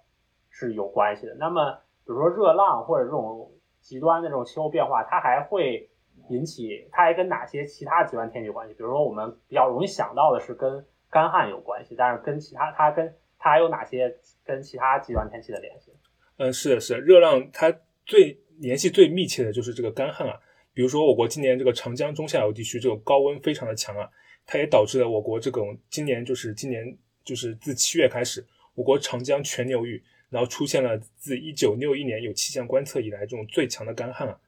[0.50, 1.74] 是有关系的，那么
[2.06, 5.88] 比如说热浪或者这种极端的这种气候变化，它还会。
[6.30, 8.74] 引起它还跟哪些其他极端天气有关系？
[8.76, 14.16] 比如说，我们比较容易想到的是跟干旱有关系，但是跟其他它跟它还有哪些
[14.46, 15.92] 跟其他极端天气的联系？
[16.38, 17.74] 嗯，是的，是，热浪它
[18.06, 20.40] 最联系最密切的就是这个干旱啊。
[20.74, 24.10] 比如说，我国今年这个长江中下游地区这种高温非常的强啊，
[24.46, 34.40] 它也导致了我国这种今年就是今年就是自七月开始，我国长江全流域然后出现了自一九六一年有气象观测以来这种最强的干旱啊。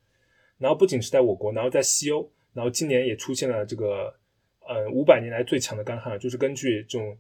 [0.59, 4.15] 然后不仅是在我国，然后在西欧，然后今年也出现了这个，
[4.65, 6.17] 呃，五百年来最强的干旱。
[6.17, 7.17] 就是根据这种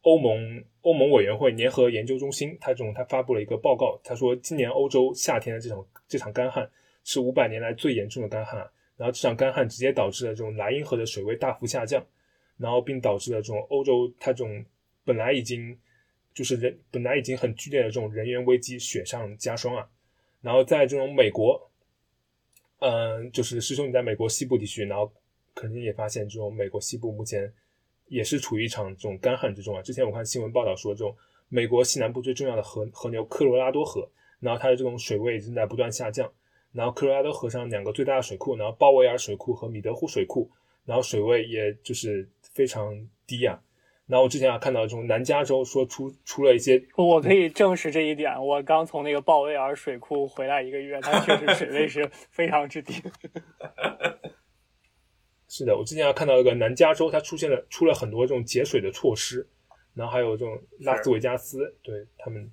[0.00, 6.70] 欧盟欧盟委员会联合研究中心，它这种它发布了一个报告，他说今年欧洲夏天的这场这场干旱
[7.06, 8.58] 是五百年来最严重的干旱。
[8.96, 12.04] 然后这场干旱直接导致了这种莱茵河的水位大幅下降，
[12.58, 14.62] 然后并导致了这种欧洲它这种
[15.04, 15.78] 本来已经
[16.34, 19.88] 就是人本来已经很剧烈的这种人员危机雪上加霜啊。
[20.42, 21.70] 然后在这种美国。
[22.78, 25.10] 嗯，就是师兄你在美国西部地区，然后
[25.54, 27.50] 肯定也发现这种美国西部目前
[28.08, 29.80] 也是处于一场这种干旱之中啊。
[29.80, 31.16] 之前我看新闻报道说，这种
[31.48, 34.06] 美国西南部最重要的河河流科罗拉多河，
[34.40, 36.30] 然后它的这种水位正在不断下降。
[36.76, 40.50] 然后科罗拉多河上两个最大的水库，然后鲍威尔水库和米德湖水库，
[40.84, 42.94] 然后水位也就是非常
[43.26, 43.58] 低啊。
[44.06, 48.32] 然后我之前还看到这种南加州说出出了一些，我可以证实这一点。
[48.40, 52.92] 我刚从那个鲍威尔水库回来一个月，它确实水位是非常之低。
[55.48, 59.48] 是的，我之前还看到一个南加州，它出现了出了很多这种节水的措施，
[59.94, 62.48] 然后还有这种拉斯维加斯，对他们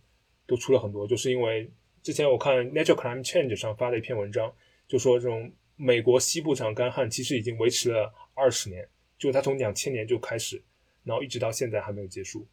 [0.47, 1.69] 都出了很多，就是因为
[2.03, 4.53] 之前我看 Nature Climate Change 上发了一篇文章，
[4.87, 8.87] 就说这种美国西部这场干旱其实已经维持了二十年，
[9.17, 10.61] 就它从两千年就开始。
[11.05, 12.47] 然后一直到现在还没有结束，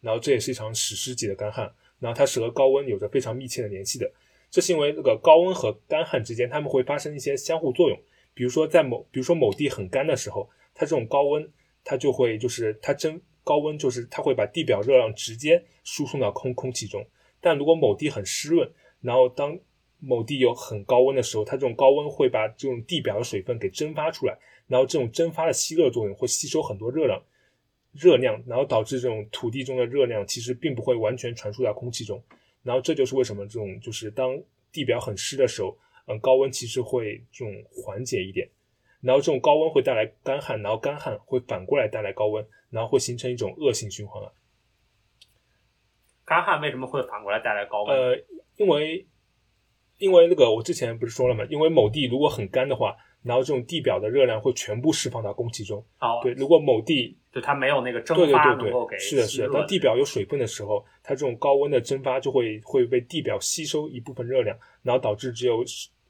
[0.00, 1.68] 然后这也是一场史诗级的干旱，
[1.98, 4.08] 然后它是和高温有着非常密切的联系的。
[4.48, 7.98] 这是因为这个高温和干旱之间，它们会发生一些相互作用。
[8.34, 11.50] 比如说在某，比如说某地很干的时候，它这种高温，
[11.82, 17.04] 它就会就是它蒸高温，就是它会把地表热量直接输送到空空气中。
[17.42, 18.66] 但如果某地很湿润，
[19.02, 19.58] 然后当
[19.98, 27.22] 某地有很高温的时候，它这种高温会把这种地表的水分给蒸发出来，然后这种蒸发的吸热作用会吸收很多热量。
[27.94, 32.22] 热量，然后导致这种土地中的热量其实并不会完全传输到空气中，
[32.62, 34.40] 然后这就是为什么这种就是当
[34.72, 35.76] 地表很湿的时候，
[36.06, 38.48] 嗯，高温其实会这种缓解一点，
[39.02, 44.32] 然后这种高温会带来干旱，然后干旱会反过来带来高温，然后会形成一种恶性循环啊。
[46.24, 47.96] 干旱为什么会反过来带来高温？
[47.96, 48.16] 呃，
[48.56, 49.06] 因为
[49.98, 51.44] 因为那个我之前不是说了吗？
[51.50, 52.96] 因为某地如果很干的话。
[53.24, 55.78] 然后这种地表的热量会全部释放到空气中。
[56.00, 59.48] 哦，对，如果某地就它没有那个蒸发能够给是的，是的。
[59.52, 65.62] 当地表有水分的时候，它这种高温的蒸发就会会被地表吸收一部分热量，然后导致只有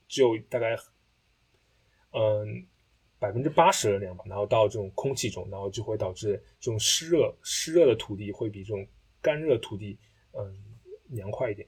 [0.09, 0.75] 只有大概
[2.12, 2.66] 嗯
[3.18, 8.87] 百分之八十的量吧，然后到这种空气中，然后就会导致这种湿热湿热的土地会比这种
[9.22, 9.98] 干热土地
[10.32, 10.54] 嗯
[11.08, 11.66] 凉快一点。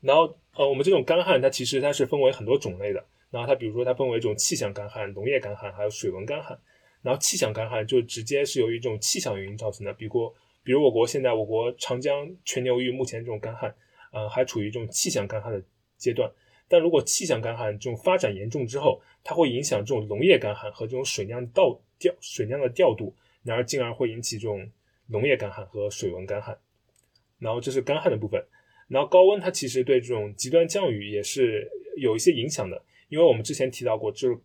[0.00, 3.06] 然后，呃，我们这种干旱，它其实它是分为很多种类的。
[3.30, 6.58] 然后它比如说它分为这种气象干旱、农业干旱，还有水文干旱。
[7.02, 13.74] 然后气象干旱就直接是由于这种气象原因造成的，比如比如我国现在我国长江全流域目前这种干旱，
[14.12, 15.62] 呃，还处于这种气象干旱的
[15.96, 16.30] 阶段。
[16.66, 24.70] 但如果气象干旱这种发展严重之后，它会影响这种农业干旱和这种水量倒调水量的调度，然而进而会引起这种
[25.10, 26.58] 农业干旱和水文干旱。
[27.38, 28.44] 然后这是干旱的部分。
[28.88, 34.38] 然后高温它其实对这种极端降雨也是有一些影响的，因为我们之前提到过，就是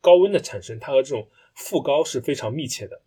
[0.00, 3.00] 高温的产生，它和这种副高是非常密切的。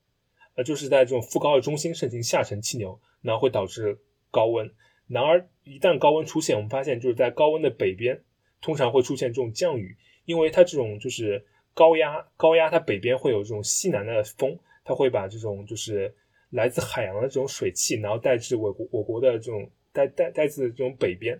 [0.55, 3.99] 呃，就是在这种副高的中心盛行下沉气流，然后会导致
[4.31, 4.73] 高温。
[5.07, 8.23] 然而一旦高温出现，我们发现就是在高温的北边。
[8.61, 16.15] 通常会出现这种降雨，因为它这种就是高压，高压它北边会有这种西南的风，它会把这种就是
[16.49, 21.39] 来自海洋的这种水汽，然后带至我国我国的这种带带带自这种北边。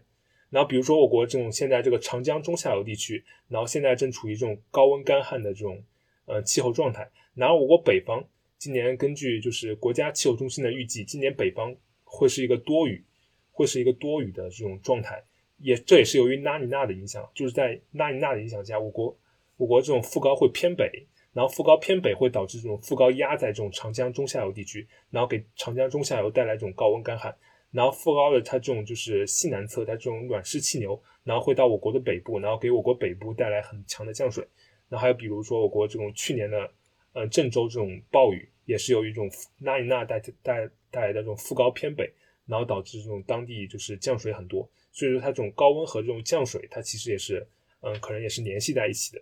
[0.49, 5.83] 然后比如说我国这种现在这个长江中下游地区，然后现在正处于这种高温干旱的这种
[6.25, 7.09] 呃气候状态。
[7.33, 8.23] 然后我国北方
[8.57, 13.03] 今年根据就是国家气候中心的预计，今年北方会是一个多雨，
[13.51, 15.21] 会是一个多雨的这种状态。
[15.57, 19.17] 也这也是由于拉尼娜的影响，就是在拉尼娜的影响下，我国
[19.57, 27.35] 我国这种副高会偏北，然后副高偏北会导致这种副高压在这种长江中下游地区，然后给长江中下游带来这种高温干旱。
[27.71, 34.47] 然后副高的它这种就是西南侧，它这种暖湿气流，然后会到我国的北部，然后给我国北部带来很强的降水。
[34.87, 36.71] 然后还有比如说我国这种去年的
[37.11, 42.09] 呃郑州这种暴雨，也是由于这种拉尼娜带带带来的这种副高偏北，
[42.45, 44.65] 然后导致这种当地就是降水很多。
[44.93, 47.45] 所以说，它这种高温和这种降水，它其实也是，
[47.81, 49.21] 嗯，可能也是联系在一起的。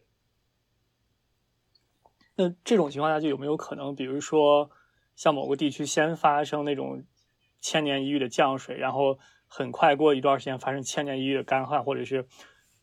[2.36, 4.70] 那这种情况下，就有没有可能，比如说，
[5.16, 7.04] 像某个地区先发生那种
[7.62, 12.26] 千年一遇的降水，然后很快过一段时间发生千年一遇的干旱，或者是，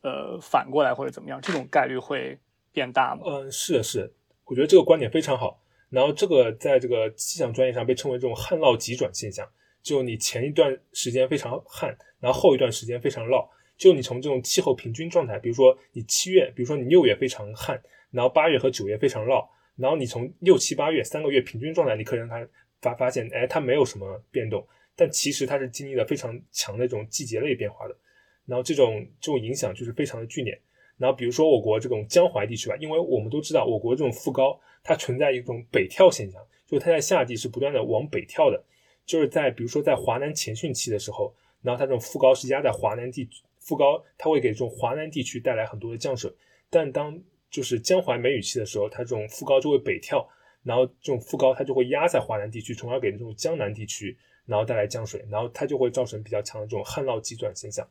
[0.03, 2.39] 呃，反过来或者怎么样，这种概率会
[2.73, 3.23] 变大吗？
[3.27, 4.11] 嗯，是的，是的，
[4.45, 5.61] 我觉得这个观点非常好。
[5.89, 9.49] 然后这个在这个气象专业上被称为这种旱涝急转现象。
[9.83, 13.49] 就你前一段时间非常旱，然后后一段时间非常涝。
[13.77, 19.47] 就你从这种气候平均状态，比如说你七月，比如说你六月非常旱，然后八月和九月非常涝，
[19.77, 22.47] 然后你从六七八月三个月平均状态，你可能它
[22.81, 27.97] 发发现，哎，它没有什么变动，但其实它是经历了非常强的这种季节类变化的。
[28.47, 30.61] 然后这种这种影响就是非常的剧烈。
[30.97, 38.63] 然后比如说我国这种江淮地区吧，因为我们都知道我国这种副高它存在一种北跳现象，就是它在夏季是不断的往北跳的。
[39.07, 46.31] 就是在比如说在华南前汛期的时候，然后它这种副高是压在华南地副高，它会给这种华南地区带来很多的降水。
[46.69, 47.19] 但当
[47.51, 50.27] 就是江淮梅雨期的时候，它这种副高就会北跳，
[50.63, 57.87] 然后这种副高它就会压在华南地区，从而给这种江南地区然后带来降水，然后它就会造成比较强的这种旱涝急转现象。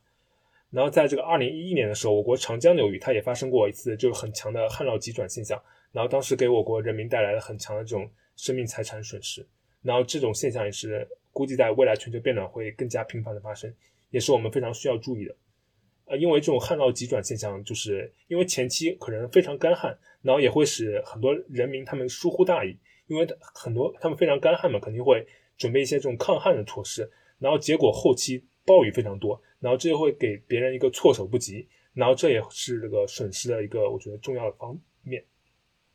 [0.72, 9.45] 然后在这个二零一一年的时候，我国长江流域它也发生过一次就是很强的旱涝急转现象，然后当时给我国人民带来了很强的这种生命财产损失。
[9.82, 13.74] 然后这种现象也是估计在未来全球变暖会更加频繁的发生，
[14.10, 15.36] 也是我们非常需要注意的。
[16.10, 22.76] 呃，因为这种旱涝急转现象，就是因为前期可能非常干旱，然后也会使很多人民他们疏忽大意，
[23.08, 35.24] 因为很多他们非常干旱嘛，肯定会准备一些这种抗旱的措施，然后结果后期暴雨非常多，然后这就会给别人一个措手不及，然后这也是这个损失的一个我觉得重要的方面。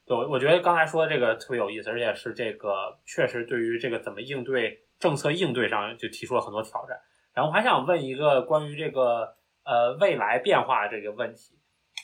[0.07, 6.97] 对，我觉得刚才说的这个特别有意思，而且是这个确实对于这个怎么应对政策应对上就提出了很多挑战。
[7.33, 11.59] 然后我还想问一个关于这个呃未来变化这个问题，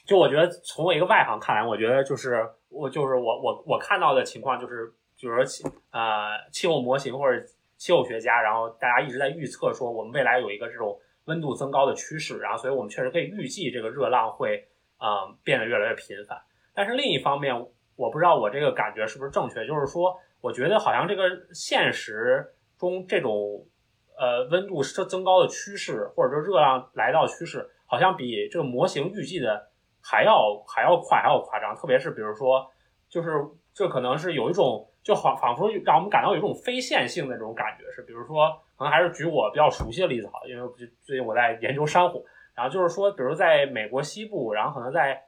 [0.07, 4.87] 就我觉得从我一个外行看来，我觉得就是我就是我我我看到的情况就是，
[5.19, 7.39] 比如说气呃气候模型或者
[7.77, 16.39] 气候学家，然后大家一直在预测说我们未来有一个这种温度增高的趋势，然后所以我们确实可以预计这个热浪会啊变得越来越频繁。
[16.75, 17.55] 但是另一方面，
[17.97, 22.47] 我不知道我这个感觉是不是正确，就是说，我觉得好像这个现实
[22.79, 23.67] 中这种
[24.21, 29.71] 呃温度升增高的趋势，或者说热浪来到趋势，好像比这个模型预计的
[30.03, 31.75] 还要还要快，还要夸张。
[31.75, 32.71] 特别是比如说，
[33.09, 33.43] 就是
[33.73, 40.69] 这可能是有一种就仿仿佛让我们感到有一种非线性的这种感觉，是比如说，可能还是举我比较熟悉的例子好，因为
[41.01, 42.23] 最近我在研究珊瑚，
[42.55, 45.25] 然后就是说，比如在美国西部，然后可能在。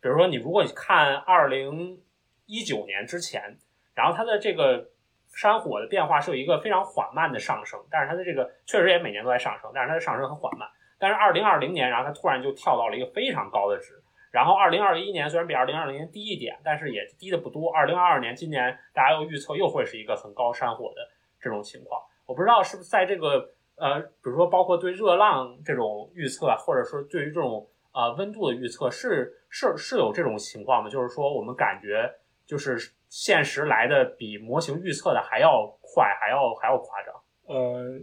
[0.00, 2.02] 比如说，你如果看二零
[2.46, 3.56] 一九年之前，
[3.94, 4.88] 然后它的这个
[5.34, 10.68] 山火的变化是有一个非常缓慢的上升，但是它的这个确实也每年都在上升，但是它的上升很缓慢。
[10.98, 14.02] 但是二零二零年，然后它突然就跳到了一个非常高的值。
[14.30, 17.70] 然后二零二一年虽然比二零二零年低一点，但是也低的不多。
[17.72, 21.08] 二零二二年今年大家又预测又会是一个很高山火的
[21.40, 22.00] 这种情况。
[22.26, 27.66] 我不知道是不是在这个呃，比如说包括对热浪这种预测，或者说对于这种。
[27.94, 32.10] 啊，温度的预测是是是有这种情况的，就是说我们感觉
[32.46, 32.78] 就是
[33.12, 37.14] 现实来的比模型预测的还要快，还要还要夸张。
[37.44, 38.00] 呃，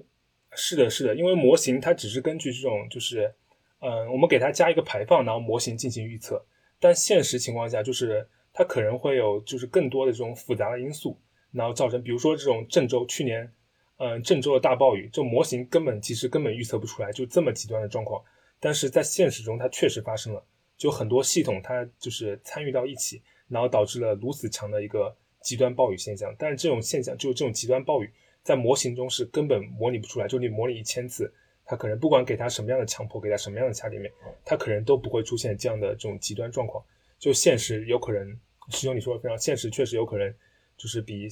[0.51, 3.34] 是的，是的，因为模型它只是根据这种就是，
[3.80, 6.45] 嗯、我们给它加一个排放，然后模型进行预测，
[6.80, 11.20] 但现实情况下就是它可能会有就是更多的这种复杂的因素，
[11.51, 13.51] 然后造成比如说这种郑州去年，
[13.97, 18.24] 嗯、郑州的大暴雨，这模型根本其实根本预测不出来，就这么极端的状况，
[18.60, 20.45] 但是在现实中它确实发生了，
[20.78, 28.10] 就很多系统它就是参与到一起，然后导致了如此强的一个极端暴雨现象，但是这种现象就这种极端暴雨。
[28.41, 31.32] 在模型中是根本模拟不出来，就你模拟一千次，
[31.66, 34.12] 它可能不管给它什么样的强迫，给它什么样的掐点面，
[34.45, 36.84] 它可能都不会出现这样的这种极端状况。
[37.20, 38.26] 就现实有可能，
[38.70, 40.34] 师兄你说的非常，现实确实有可能
[40.78, 41.28] 就是比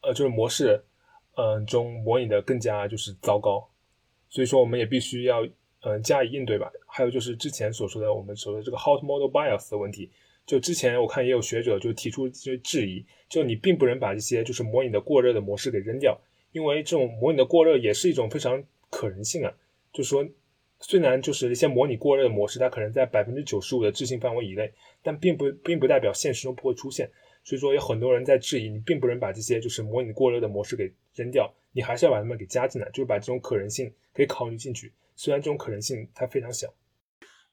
[0.00, 0.82] 呃就是模式
[1.36, 3.68] 嗯、呃中模拟的更加就是糟糕，
[4.30, 6.72] 所以说我们也必须要嗯、呃加以应对吧。
[6.86, 10.10] 还有就是之前所说的我们所说的这个 hot model bias 的问题，
[10.44, 16.20] 就之前我看也有学者就提出一些质疑，就你并不能把这些就是模拟的过热的模式给扔掉，
[16.52, 19.52] 因为这种模拟的过热也是一种非常可能性啊。
[19.92, 20.26] 就是说，
[20.80, 24.72] 虽然就是一些模拟过热的模式，它可能在百分之九十五的置信范围以内，
[25.02, 27.08] 但并不并不代表现实中不会出现。
[27.44, 34.92] 所以说，有很多人在质疑，你并不能把这些就是模拟过热的模式给扔掉，你还是要把它们给加进来，就是把这种可能性给考虑进去。
[35.14, 36.72] 虽然这种可能性它非常小。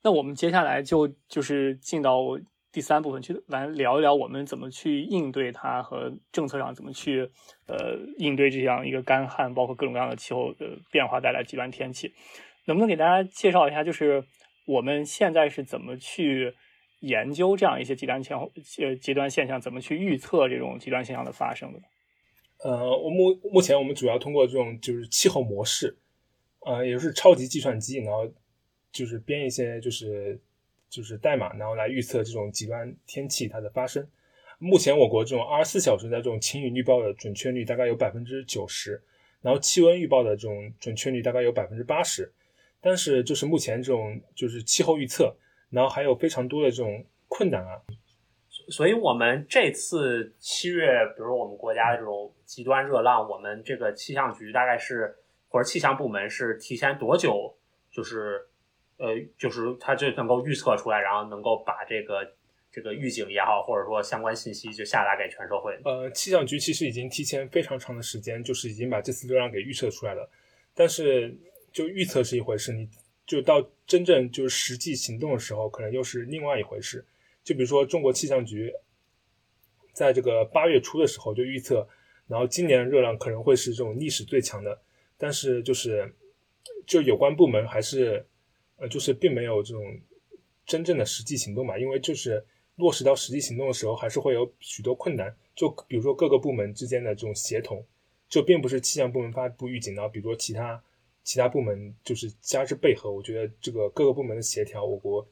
[0.02, 2.22] 那我们接下来就就是进到
[2.72, 7.30] 第三部分去来聊一聊我们怎么去应对它和政策上怎么去
[7.68, 12.14] 呃应对这样一个干旱，包括各种各样的气候的变化带来极端天气。
[12.66, 14.24] 能不能给大家介绍一下，就是
[14.68, 16.54] 我们现在是怎么去
[17.00, 21.80] 研究这样一些极端气候呃极端现象，怎么去预测这种极端现象的发生的？
[22.64, 25.98] 呃，我目目前我们主要通过这种就是气候模式，
[26.60, 28.30] 呃，也就是超级计算机，然后
[28.92, 30.40] 就是编一些就是
[30.90, 34.06] 就是代码，然后来预测这种极端天气它的发生。
[34.58, 39.02] 目前我国这种二十四小时的这种晴雨预报的准确率大概有百分之九十，
[39.42, 42.32] 然后气温预报的这种准确率大概有百分之八十。
[42.82, 45.36] 但是就是目前这种就是气候预测，
[45.70, 47.80] 然后还有非常多的这种困难啊，
[48.70, 55.16] 所以，我们这次七月，比如我们国家的这种极端热浪，我们这个气象局大概是
[55.48, 57.56] 或者气象部门是提前多久，
[57.92, 58.48] 就是
[59.00, 62.34] 呃，就是它就能够预测出来，然后能够把这个
[62.72, 65.80] 这个预警也好，或者说相关信息就下达给全社会。
[65.86, 70.30] 呃，气象局其实已经提前非常长的时间，就是已经把这次热量给预测出来了。
[70.76, 71.36] 但是，
[71.72, 72.88] 就预测是一回事，你
[73.26, 77.04] 就到真正就是实际行动的时候，可能又是另外一回事。
[77.44, 78.72] 就比如说，中国气象局
[79.94, 81.88] 在这个八月初的时候就预测，
[82.28, 84.80] 然后今年热量可能会是这种历史最强的。
[85.18, 86.14] 但是，就是
[86.86, 88.26] 就有关部门还是
[88.80, 90.00] 呃，就是并没有这种
[90.66, 95.36] 真正的实际行动嘛，因为就是落实到实际行动的时候，还是会有许多困难。
[95.56, 97.86] 就比如说各个部门之间的这种协同，
[98.30, 100.82] 就并不是气象部门发布预警，然后比如说其他
[101.24, 103.12] 其他部门就是加之配合。
[103.12, 105.28] 我觉得这个各个部门的协调，我国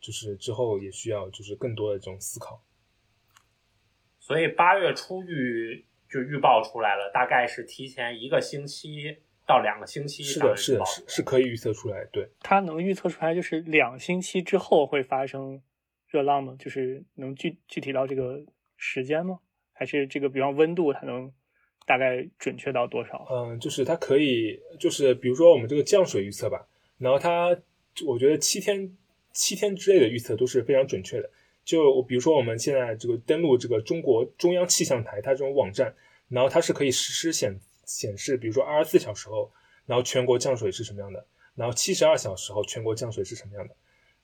[0.00, 2.62] 就是之后也需要就是更多的这种思考。
[4.20, 9.16] 所以八月初预就预报出来了，大概是提前一个星期
[9.46, 10.22] 到两个星期。
[10.22, 12.04] 是的，是的，是是可以预测出来。
[12.12, 15.60] 对，它能预测出来，就是两星期之后会发生
[16.08, 16.56] 热浪吗？
[16.58, 18.40] 就是能具具体到这个
[18.76, 19.38] 时间吗？
[19.72, 21.32] 还是这个，比方温度，它能
[21.86, 23.26] 大概准确到多少？
[23.30, 26.68] 嗯，就是它可以，就是比如说我们这个降水预测吧，
[26.98, 27.56] 然后它，
[28.06, 28.96] 我觉得七天
[29.32, 31.28] 七天之内的预测都是非常准确的。
[31.64, 35.94] 就比如说我们现在这个登录这个中国中央气象台它这种网站，
[36.28, 37.58] 然后它是可以实时显
[38.00, 39.50] 显示，比如说二十四小时后，
[39.86, 41.24] 然后全国降水是什么样的，
[41.54, 43.74] 然后七十二小时后全国降水是什么样的，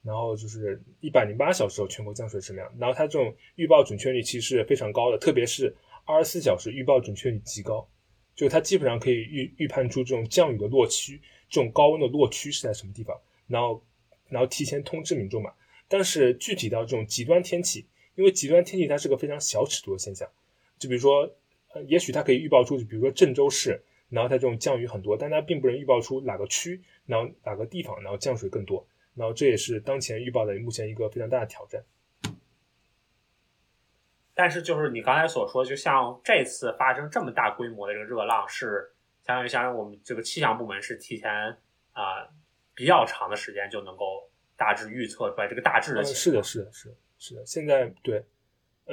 [0.03, 7.87] 然后就是一百零八小时后全国降水什么样，然后它这种预报准确率其实是非常高的，特别是二十四小时预报准确率极高，
[8.35, 13.83] 就是它基本上可以预预判出这种降雨的落区，这种高温的落区是在什么地方，然后
[14.29, 15.53] 然后提前通知民众嘛。
[15.91, 20.29] 但是具体到这种极端天气，因为极端天气它是个非常小尺度的现象，
[20.79, 21.31] 就比如说，
[21.73, 31.83] 呃，也许它可以预报出，比如说郑州市，然后它这种降雨很多，但它并不能预报出哪个区，然后哪个地方，然后降水更多，然后这也是当前预报的目前一个非常大的挑战。
[34.35, 38.93] 但是就是你刚才所说，就像这次发生这么大规模的这个热浪，是
[39.25, 41.31] 相当于相当于我们这个气象部门是提前
[41.93, 42.29] 啊、呃、
[42.75, 44.29] 比较长的时间就能够。
[44.61, 47.47] 大致预测出来这个大致的情况、呃、是的，是的，是的，是的。
[47.47, 48.25] 现在对，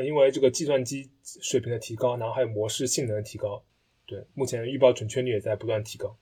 [0.04, 3.64] 因为这个计算机水平的提高，然后还有模式性能的提高，
[4.06, 6.16] 对，目前预报准确率也在不断提高。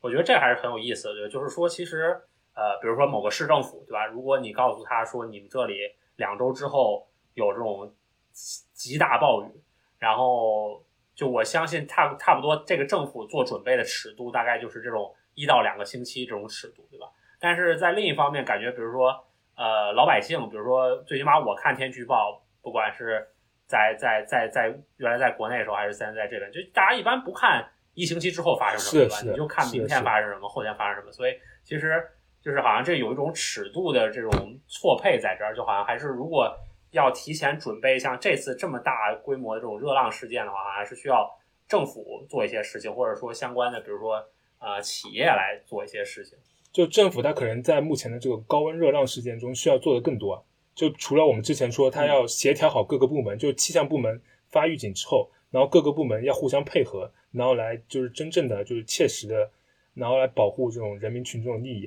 [0.00, 2.18] 我觉得这还是很有意思的，就是说，其实
[2.54, 4.06] 呃，比如说某个市政府，对吧？
[4.06, 5.74] 如果你告诉他说你们这里
[6.16, 7.94] 两周之后有这种
[8.32, 9.62] 极大暴雨，
[9.98, 17.06] 然后就我相信差差不多这个政府做准备的尺度大概就是这种一到两个星期这种尺度，对吧？
[17.38, 23.26] 但是在另一方面，感觉比如说呃老百姓，比如说最起码我看天气预报，不管是
[23.66, 29.16] 在在在在原来在国内的时候，还是现在在这边，就大家一般不看一星期之后发生什么，对吧？
[29.30, 31.12] 你就看明天发生什么，后天发生什么。
[31.12, 31.32] 所以
[31.62, 32.02] 其实
[32.42, 34.30] 就是好像这有一种尺度的这种
[34.66, 36.52] 错配在这儿，就好像还是如果
[36.90, 41.30] 要提前准备像这次这么大规模的这种热浪事件的话，还是需要
[41.68, 44.24] 政府做一些事情，或者说相关的，比如说
[44.58, 46.36] 呃企业来做一些事情。
[46.72, 50.44] 就政府它可能在目前的这个高温热浪事件中需要做的更多。
[50.80, 54.18] 就除了我们之前说，它要协调好各个部门，就气象部门
[54.48, 59.50] 发预警之后，然后各个部门要互相配合，然后来就是真正的就是切实的，
[59.92, 61.84] 然后来保护这种人民群众的利益。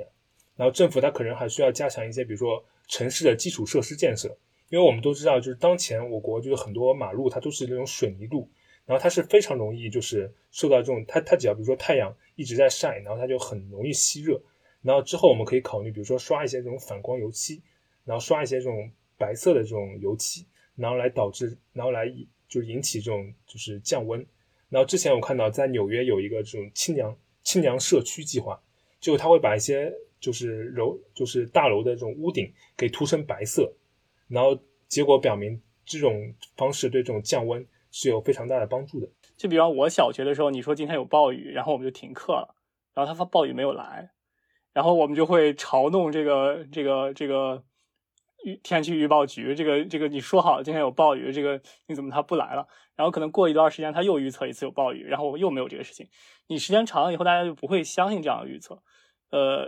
[0.56, 4.28] 然后政府它可能还需要加强一些，比如说城市的基础设施建设，
[4.70, 8.48] 因为我们都知道，就是当前我国就是很多马路它都是那种水泥路，
[8.86, 14.40] 然后它是非常容易就是受到这种它它只要比如说太阳一直在晒，然后它就很容易吸热。
[14.84, 17.60] 然后之后我们可以考虑，比如说刷一些这种反光油漆。
[18.06, 20.46] 然后刷一些这种白色的这种油漆，
[20.76, 22.06] 然后来导致，然后来
[22.48, 24.26] 就引起这种就是降温。
[24.70, 28.62] 然后之前我看到在纽约有一个这种清凉清凉社区计划，
[29.00, 33.72] 就他会把一些就是楼就是大楼的这种屋顶给涂成白色，
[34.28, 39.08] 然后结果表明这种方式对这种降温是有非常大的帮助的。
[39.38, 42.56] 就比方我小学的时候，你说今天有暴雨，然后我们就停课了，
[42.94, 44.12] 然后他发暴雨没有来，
[44.74, 47.64] 然后我们就会嘲弄这个这个这个。
[48.44, 52.68] 预天气预报局，这个这个你说好今天有暴雨，这个你怎么他不来了？
[52.96, 56.08] 然后可能过一段时间他又预测一次有暴雨，然后又没有这个事情。
[56.48, 58.84] 你时间长了以后，大家就不会相信这样的预测。
[59.32, 59.68] 呃，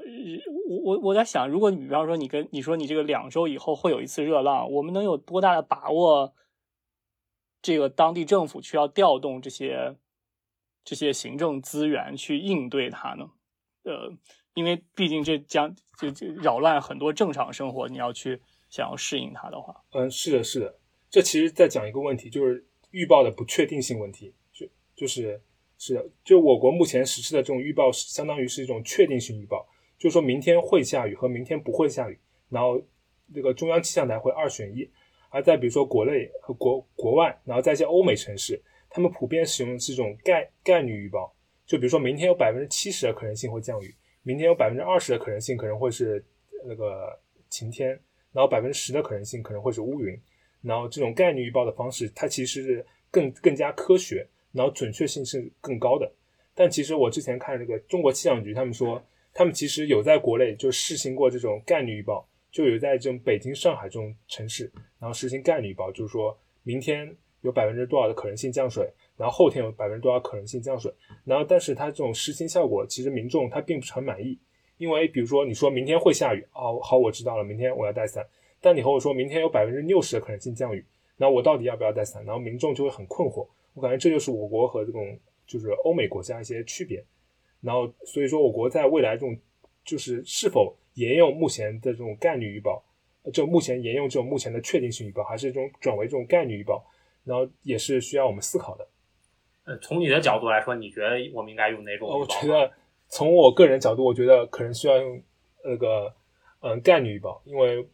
[0.69, 6.35] 我我我在想，如果你比方说你跟你说你这个两周以后会有一次热浪，我们能有多大的把握？
[7.61, 9.95] 这个当地政府需要调动这些
[10.83, 13.31] 这些行政资源去应对它呢？
[13.85, 14.11] 呃，
[14.53, 18.41] 因为毕竟这将就就扰乱很多正常生活，你要去。
[18.75, 20.77] 想要适应它的话，嗯，是的，是的，
[21.09, 22.61] 这其实在讲一个问题，就是
[22.91, 25.41] 预报的不确定性问题，就就是
[25.77, 29.65] 是的，就我国目前实施的这种预报，相当于是一种确定性预报，
[29.97, 32.19] 就是说明天会下雨和明天不会下雨，
[32.49, 32.81] 然后
[33.27, 34.91] 那个中央气象台会二选一，
[35.29, 41.33] 而在比如说国内和国国外，然后在一些欧美城市，他们普遍使用的是这种概概率预报，
[41.65, 46.21] 就比如说明天有百分之七十的可能性会降雨，明天有百分之二十的可能性可能会是
[46.65, 47.17] 那个
[47.49, 47.97] 晴天。
[48.35, 50.13] 然后百分之十的可能性可能会是乌云，
[50.61, 56.11] 然后这种概率预报的方式，它其实是更更加科学，然后准确性是更高的。
[56.53, 59.01] 但其实我之前看这个中国气象局，他们说
[59.33, 64.69] 他们其实有在国内就试行过这种概率预报，就有在这种北京、上海这种城市，
[64.99, 67.09] 然后实行概率预报，就是说明天
[67.39, 74.37] 有百分之多少的可能性降水，然后后天有百分之多少可能性降水，然后但是它这种实行效果，其实民众他并不是很满意。
[74.77, 78.25] 因为比如说你说明天会下雨，哦，好，我知道了，明天我要带伞。
[78.61, 80.83] 但你和我说明天有百分之六十的可能性降雨，
[81.17, 82.25] 那我到底要不要带伞？
[82.25, 83.47] 然后民众就会很困惑。
[83.73, 87.03] 我感觉这就是我国和这种就是欧美国家一些区别。
[87.61, 89.37] 然后所以说我国在未来这种
[89.83, 92.83] 就是是否沿用目前的这种概率预报，
[93.31, 96.83] 就目前沿用这种目前的确定性预报，还是这种转为这种概率预报，
[97.23, 98.87] 然后也是需要我们思考的。
[99.65, 102.09] 呃，从你的角度来说，你觉得我们应该用哪种？
[102.09, 102.71] 我觉得。
[103.15, 105.23] 从我个人角度，我觉得可能需要用
[105.63, 106.13] 那个
[106.59, 107.87] 嗯概率预报，因为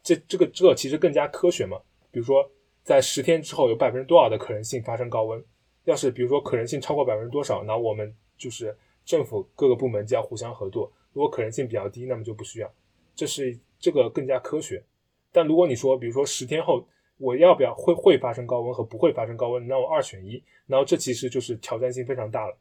[0.00, 1.76] 这这个这个其实更加科学嘛。
[2.12, 2.48] 比如说，
[2.84, 5.44] 在十天之后有百分之多少的可能性发生高温？
[5.86, 8.72] 要是比如说可能性超过百分之多少，那我们就是
[9.04, 10.88] 政府各个部门就要互相合作。
[11.12, 12.72] 如果可能性比较低，那么就不需要。
[13.16, 14.80] 这是这个更加科学。
[15.32, 16.86] 但如果你说，比如说十天后
[17.18, 22.56] 我要不要会会发生高温和不会发生高温，那我二选一，然后这其实就是挑战性非常大了。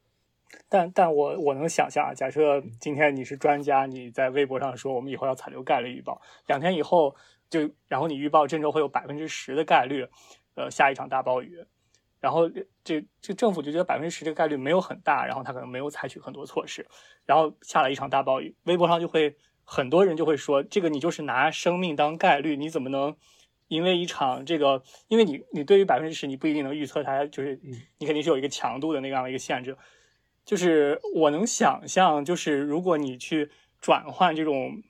[0.69, 7.15] 但但我我能想象啊，假设今天你是专家，你在微博上说我们以后要采留概率预报，两天以后
[7.49, 10.07] 就然后你预报郑州会有百分之十的概率，
[10.55, 11.65] 呃下一场大暴雨，
[12.19, 12.49] 然后
[12.83, 16.87] 这这政府就觉得百分之十这个概率没有很大，然后他可能没有采取很多措施，
[17.25, 23.15] 然后下了一场大暴雨，微博上就会很多人就会说，这个你就是拿生命当概率，你怎么能
[23.67, 27.59] 因为一场这个，因为你你对于百分之十你不一定能预测它，就是
[27.97, 29.75] 你肯定是有一个强度的那样的一个限制。
[30.45, 33.49] 就是我能想象，就是如果你去
[33.81, 34.81] 转换这种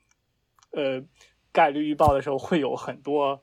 [0.72, 1.02] 呃
[1.50, 3.42] 概率预报的时候，会有很多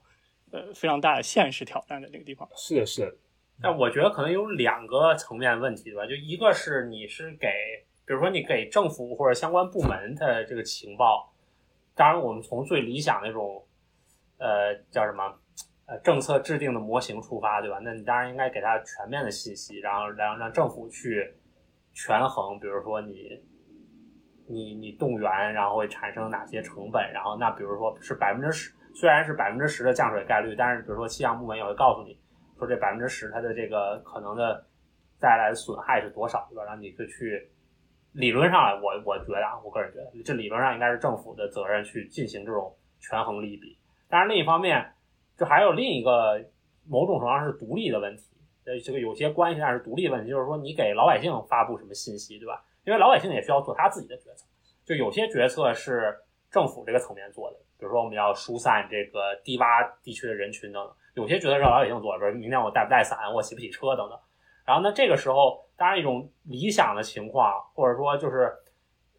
[0.52, 2.48] 呃非常大的现实挑战的那个地方。
[2.56, 3.16] 是的，是的。
[3.60, 6.06] 但我觉得可能有两个层面问题，对吧？
[6.06, 7.48] 就一个是你是给，
[8.04, 11.32] 比如说你给政府或者相关部门的这个情报，
[11.94, 13.64] 当然我们从最理想那种
[14.38, 15.38] 呃叫什么
[15.86, 17.78] 呃政策制定的模型出发，对吧？
[17.82, 21.32] 那你当然应该给他全面的信息，然后让让政府去
[21.94, 23.40] 权衡，比如说你
[24.46, 32.18] 你你动员，然后会产生哪些成本，然后那比如说是百分之十，虽然是百分之十的降水概率，但是比如说气象部门也会告诉你
[32.58, 34.66] 说这百分之十它的这个可能的
[35.18, 36.64] 带来的损害是多少，对吧？
[36.64, 37.50] 让你就去。
[38.12, 43.76] 理论上，我我觉得啊，我个人觉得，这理论上应该是政府的责任去进行这种权衡利弊。
[44.08, 44.88] 但是另一方面，
[45.36, 46.40] 这还有另一个
[46.86, 48.33] 某种程度上是独立的问题。
[48.66, 52.64] 呃，这个有些关系上是独立问题，就是说你给老百姓发布什么信息，对吧？
[52.84, 54.46] 因为老百姓也需要做他自己的决策。
[54.84, 56.14] 就有些决策是
[56.50, 60.94] 政府这个层面做的，比如说我们要疏散这个低洼地区的人群等等。
[61.14, 64.18] 有些决策是老百姓做的，比如明天我带不带伞，我洗不洗车等等。
[64.66, 65.62] 然后呢，这个时候。
[65.76, 68.44] 当然，一种理想的情况，或者说就是，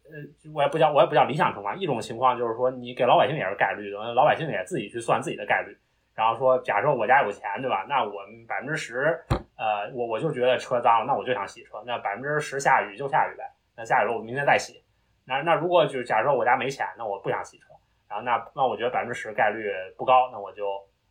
[0.04, 1.78] 呃，我也不叫我也不叫理想情况。
[1.78, 5.76] 一种情况就是说，你给老百姓也是概率的，老百姓也自己去算自己的概率。
[6.16, 7.86] 然后说，假设我家有钱，对吧？
[7.88, 9.16] 那我百分之十，
[9.56, 11.80] 呃，我我就觉得车脏了，那我就想洗车。
[11.86, 13.44] 那百分之十下雨就下雨呗，
[13.76, 14.82] 那下雨了我明天再洗。
[15.24, 17.66] 那那如果就是假设我家没钱，那我不想洗车，
[18.08, 20.66] 然后那那我觉得百分之十概率不高，那我就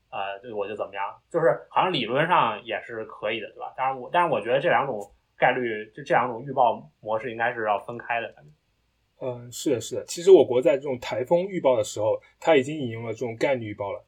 [0.09, 1.15] 呃，就我就怎么样？
[1.29, 3.73] 就是好像理论上也是可以的，对吧？
[3.77, 4.99] 当然我但是我觉得这两种。
[5.37, 8.33] 概率就这两种预报模式应该是要分开的。
[9.19, 10.05] 嗯，是的，是的。
[10.05, 14.01] 其实我国在这种台风预报的时候，它已经引用了这种概率预报了，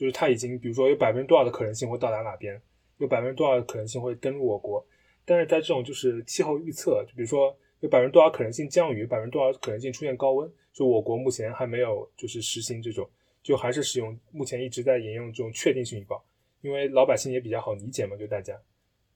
[0.00, 2.58] 就是它已经比如说有百分之多少的可能性会到达哪边，
[2.96, 4.82] 有百分之多少的可能性会登陆我国。
[5.26, 13.06] 但是在这种就是气候预测，就比如说有百分之多少可能性降雨，百分之多少可能性出现高温，就我国目前还没有就是实行这种，
[13.42, 16.24] 就还是使用目前一直在沿用这种确定性预报，
[16.62, 18.58] 因为老百姓也比较好理解嘛，就大家。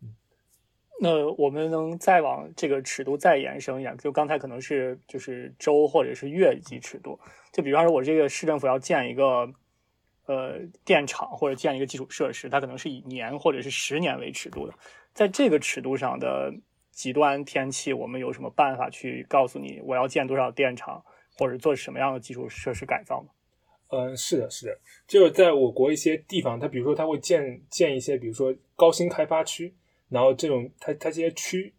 [0.03, 0.15] 嗯
[1.01, 7.19] 那我们能再往这个尺度再延伸一点，就刚才可能是就是州或者是月级尺度，
[7.53, 9.51] 就比方说我这个市政府要建一个
[10.27, 14.75] 呃电厂或者建一个基础设施，它可能是以年或者是十年为尺度的，
[15.13, 16.53] 在这个尺度上的
[16.91, 21.05] 极端天气，我们有什么办法去告诉你我要建多少电厂
[21.37, 23.29] 或者做什么样的基础设施改造吗？
[23.89, 29.75] 嗯，是的，是的，就是在我国一些地方，它比如说它会建建一些，比如说高新开发区。
[30.11, 31.73] 然后这种它它这些区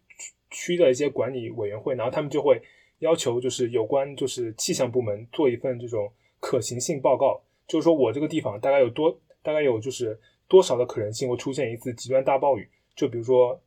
[0.50, 2.62] 区的一些管理委员会，然后他们就会
[3.00, 13.60] 要求就是有关就是气象部门做一份这种可行性报告，就是说我这个地方大概有多大概有就是多少的可能性会出现一次极端大暴雨，就比如说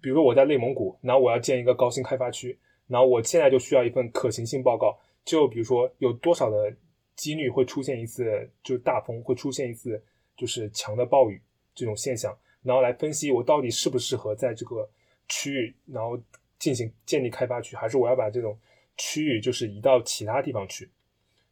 [0.00, 6.72] 比如说我在内蒙古，然后我要建一个高新开发区，然后我现在就需要一份可行性报告，就比如说有多少的
[7.16, 10.02] 几率会出现一次就是大风，会出现一次
[10.36, 11.40] 就是强的暴雨
[11.74, 12.36] 这种现象。
[12.62, 14.88] 然后来分析我到底适不适合在这个
[15.28, 16.20] 区域，然后
[16.58, 18.58] 进行建立开发区，还是我要把这种
[18.96, 20.90] 区域就是移到其他地方去。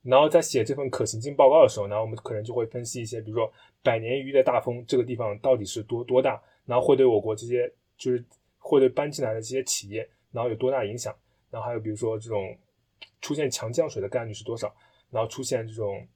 [0.06, 3.52] 然后在写这份可行性报告的时候，然后我们可能就会分析一些，比如说
[3.82, 8.24] 百年一遇的大风，这个地方到底是多多大，然后会对我国这些就是
[8.58, 11.14] 会对搬进来的这些企业，然后有多大影响。
[11.50, 12.56] 然后还有比如说这种
[13.20, 14.74] 出现强降水的概率是多少，
[15.10, 16.06] 然后出现这种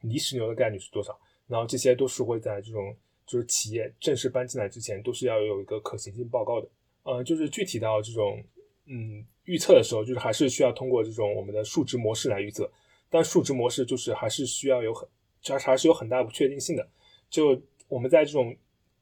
[0.00, 2.96] 泥石流的概率是多少，然后这些都是会在这种。
[3.30, 6.68] 就是企业正式搬进来之前，都是要有一个可行性报告的。
[7.02, 8.42] 呃，就是具体到这种
[8.86, 12.66] 嗯预测的时候，就是还是需要通过这种我们的数值模式来预测。
[13.10, 15.08] 但数值模式就是还是需要有很，
[15.42, 16.88] 还还是有很大不确定性的。
[17.30, 18.56] 就我们在这种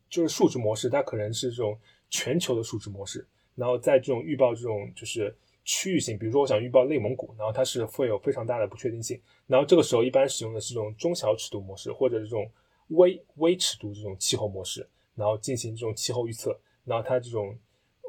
[0.08, 1.78] 就是数值模式，它可能是这种
[2.10, 3.26] 全球的数值模式。
[3.54, 5.34] 然后在这种预报这种就是
[5.64, 9.20] 区域性，比如说我想预报内蒙古，然后它是会有非常大的不确定性。
[9.46, 12.50] 然后这个时候一般使用的是这种中小尺度模式，或者这种。
[12.90, 17.52] 微微尺度这种气候模式，然后进行这种气候预测，然后它这种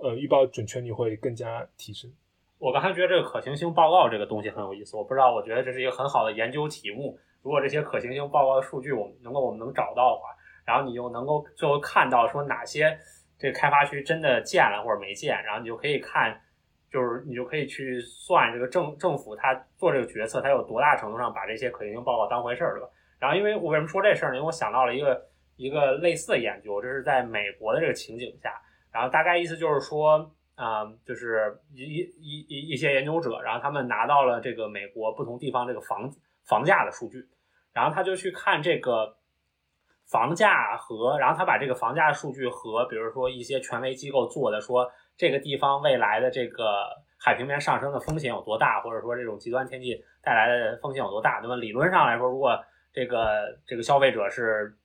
[0.04, 2.14] 呃预报准确率会更加提升。
[2.60, 7.18] 我刚才觉得这个可行性报告这个东西很有意思，我不知道，我觉得这是一个很好的研究题目。
[7.44, 10.30] 如果这些可行性报告的数据我们能够我们能找到的话，
[10.66, 12.98] 然后你又能够最后看到说哪些
[13.38, 16.36] 这开发区真的建了或者没建，然后你就可以看，
[16.92, 22.90] 就是你就可以去算这个政政府他做这个决策，他有多大程度上把这些可行性报告当回事儿，对吧？
[23.20, 24.36] 然后，因为我为什么说这事儿呢？
[24.38, 25.22] 因为我想到了一个
[25.56, 28.52] 一个类似的研究，这是在美国的这个情景下，
[28.92, 36.12] 然后大概意思就是说，啊，就是一一一一些研究者，然后他们拿到了这个美国不同地方这个房
[36.46, 37.24] 房价的数据，
[37.72, 39.16] 然后他就去看这个
[40.08, 46.88] 房价和，然后他把这个房价的数据和，比如说一些权威机构做的，说这个地方未来的这个
[47.20, 51.40] 海平面上升的风险有多大，或者说这种极端天气带来的风险有多大。
[51.44, 52.60] 那么理论上来说，如果
[52.92, 54.76] 这个这个消费者是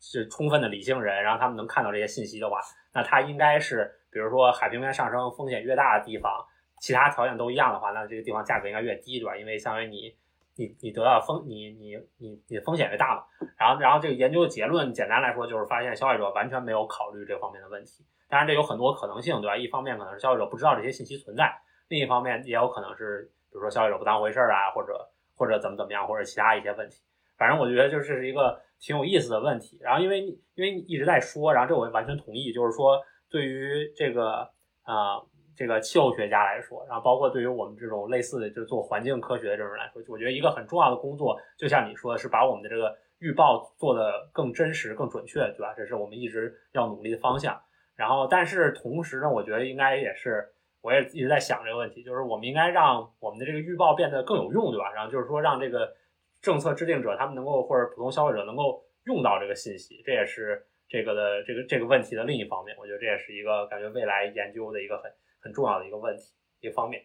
[0.00, 2.58] 是充分的理性人，然后他们能看到这些信息的话，
[2.94, 6.44] 那他应该是，比如说海平面上升风险越大的地方，
[6.80, 9.36] 其他条件都一样的话，那这个地方价格应该越低，对吧？
[9.36, 10.14] 因为相当于你
[10.56, 13.24] 你你得到风你你你你风险越大嘛。
[13.56, 18.04] 然后然后这个研究的结论简单来说就是发现消费者完全没有考虑这方面的问题。
[18.28, 19.56] 当然这有很多可能性，对吧？
[19.56, 21.52] 一方面可能是消费者不知道这些信息存在，
[21.88, 27.02] 另一方面也有可能是比如说消费者不当回事儿啊，或者或者怎么怎么样，或者其他一些问题。
[27.36, 29.78] 反正我觉得就是这是一个挺有意思的问题。
[29.80, 30.20] 然后因为
[30.54, 33.00] 因为你一直在说，然后这我完全同意，就是说
[33.30, 34.50] 对于这个
[34.82, 35.22] 啊。
[35.56, 45.74] 这个气候学家来说，然后包括对于我们这种类似的，就是做环境科学的这种人来说，我觉得一个很重要的工作，就像你说的是把我们的这个预报做得更真实、更准确，对吧？
[45.76, 47.60] 这是我们一直要努力的方向。
[47.94, 50.48] 然后，但是同时呢，我觉得应该也是，
[50.80, 54.90] 我也一直在想这个问题，就是我们应该让我们的这个预报变得更有用，对吧？
[54.94, 55.94] 然后就是说，让这个
[56.40, 62.76] 政策制定者他们能够或者普通消费者能够用到这个信息，这也是这个的这个这个问题的另一方面。
[62.78, 65.10] 我觉得这也是一个感觉未来研究的一个很。
[65.42, 66.22] 很重要的一个问题，
[66.60, 67.02] 一方面。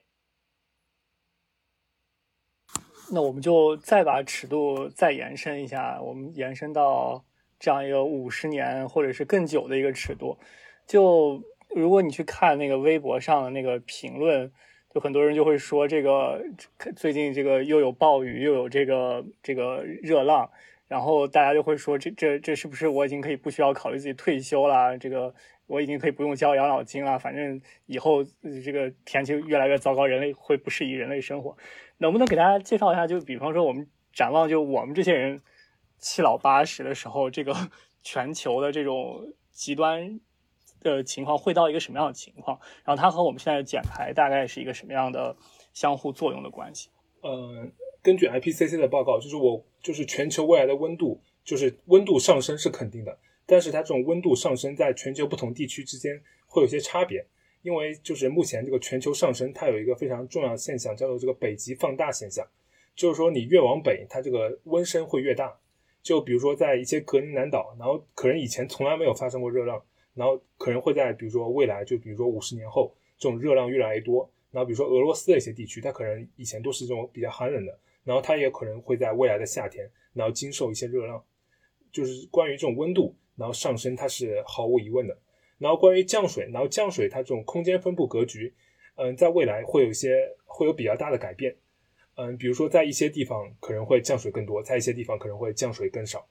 [3.14, 7.24] 那我们就再把尺度再延伸一下，我们延伸到
[7.58, 10.38] 这样一个五十年或者是更久的一个尺度。
[10.86, 14.52] 就如果你去看那个微博上的那个评论，
[14.94, 16.44] 就很多人就会说，这个
[16.98, 20.52] 最近这个又有暴雨，又有这个这个热浪，
[20.88, 24.98] 然后大家就会说，这这这是不是我已经可以不需要考虑自己退休了？
[24.98, 25.34] 这个。
[25.68, 28.24] 我已经可以不用交养老金了，反正以后
[28.64, 31.58] 这个天气越来越糟糕，人类会不适宜人类生活。
[31.98, 33.08] 能不能给大家介绍一下？
[33.08, 35.42] 就比方说，我们展望，就我们这些人
[35.98, 37.52] 七老八十的时候，这个
[38.04, 40.20] 全球的这种极端
[40.82, 42.60] 的情况会到一个什么样的情况？
[42.84, 45.36] 然后它和我们现在的减排大概是一个什么样的
[45.74, 46.92] 相互作用的关系？
[47.24, 47.68] 呃，
[48.06, 53.18] 根据 IPCC 的报告，就是我就是全球未来的温度，就是温度上升是肯定的。
[53.48, 57.26] 但是它这种温度上升，在全球不同地区之间会有些差别，
[57.64, 62.46] 因为就是目前这个全球上升，它有一个非常重要的现象，叫做这个北极放大现象，
[62.96, 65.52] 就是说你越往北，它这个温升会越大。
[66.04, 69.84] 就比如说在一些格陵兰岛，然后可能以前从来没有发生过热浪，
[70.14, 74.30] 然后可能会在比如说未来，就比如说五十年后，这种热浪越来越多。
[74.52, 81.22] 然后比如说俄罗斯的一些地区，它可能以前都是这种比较寒冷的，然后它也可能会在未来的夏天，然后经受一些热浪。
[81.92, 83.14] 就是关于这种温度。
[83.38, 85.18] 然后上升它是毫无疑问的，
[85.58, 88.54] 然后关于降水，然后降水它这种空间分布格局，
[88.96, 91.54] 嗯，在未来会有一些会有比较大的改变，
[92.16, 96.26] 嗯，比如说在一些地方可能会降水更多，在一些地方可能会降水更少，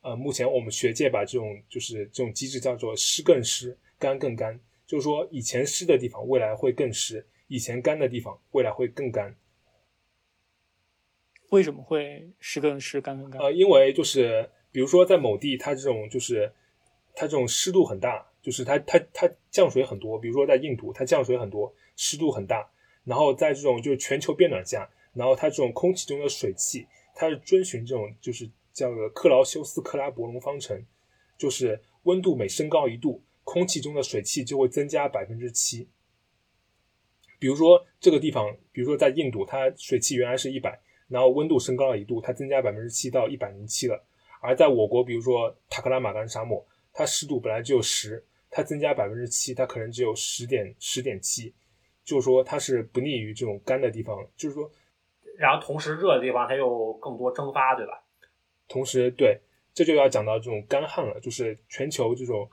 [0.00, 9.32] 呃，目前我们学界把这种就是这种机制叫做湿更湿，干更干，就是说以前湿的地方未来会更湿，以前干的地方未来会更干。
[11.50, 13.40] 为什么会湿更湿，干更干？
[13.40, 14.50] 呃，因为就是。
[14.70, 16.52] 比如说，在某地，它这种就是
[17.14, 20.18] 它这种湿度很大，就是它它它降水很多。
[20.18, 22.70] 比如说在印度，它降水很多，湿度很大。
[23.02, 30.84] 然后在这种就是全球变暖下，然后它这种空气中的水汽，它是遵循这种就是叫做克劳修斯克拉伯龙方程，
[31.38, 35.88] 就是温度每升高一度，空气中的水汽就会增加百分之七。
[37.38, 40.78] 比如说这个地方，比如说在印度，它水汽原来是一百，
[41.08, 44.02] 然后温度升高了一度，它增加百分之七到一百零七了。
[44.40, 51.52] 而在我国，比如说塔克拉玛干沙漠，它湿度本来只有十，它增加百分之七，它可能只有十点十点七，
[52.04, 54.70] 就是说它是不利于这种干的地方，就是说，
[55.36, 58.04] 然后同时热的地方它又更多蒸发，对吧？
[58.68, 59.40] 同时，对，
[59.72, 62.48] 这就要讲到这种干旱了，就是全球这种，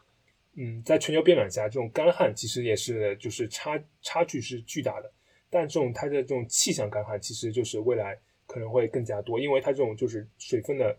[0.55, 5.11] 嗯，在全球变暖下，这种干旱其实也是就是差差距是巨大的，
[5.49, 10.97] 但这种它的这种气象干旱其实就是未来可能会更加多，因为它这种就是水分的。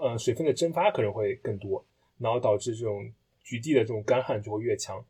[0.00, 1.84] 呃，水分的蒸发可能会更多，
[2.18, 3.08] 然后导致这种
[3.44, 5.04] 局地的这种干旱就会越强。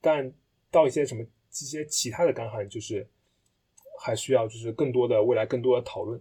[0.00, 0.32] 但
[0.70, 3.06] 到一些什么一些其他的干旱，就是
[4.00, 6.18] 还需要就是更多的未来更多的讨论。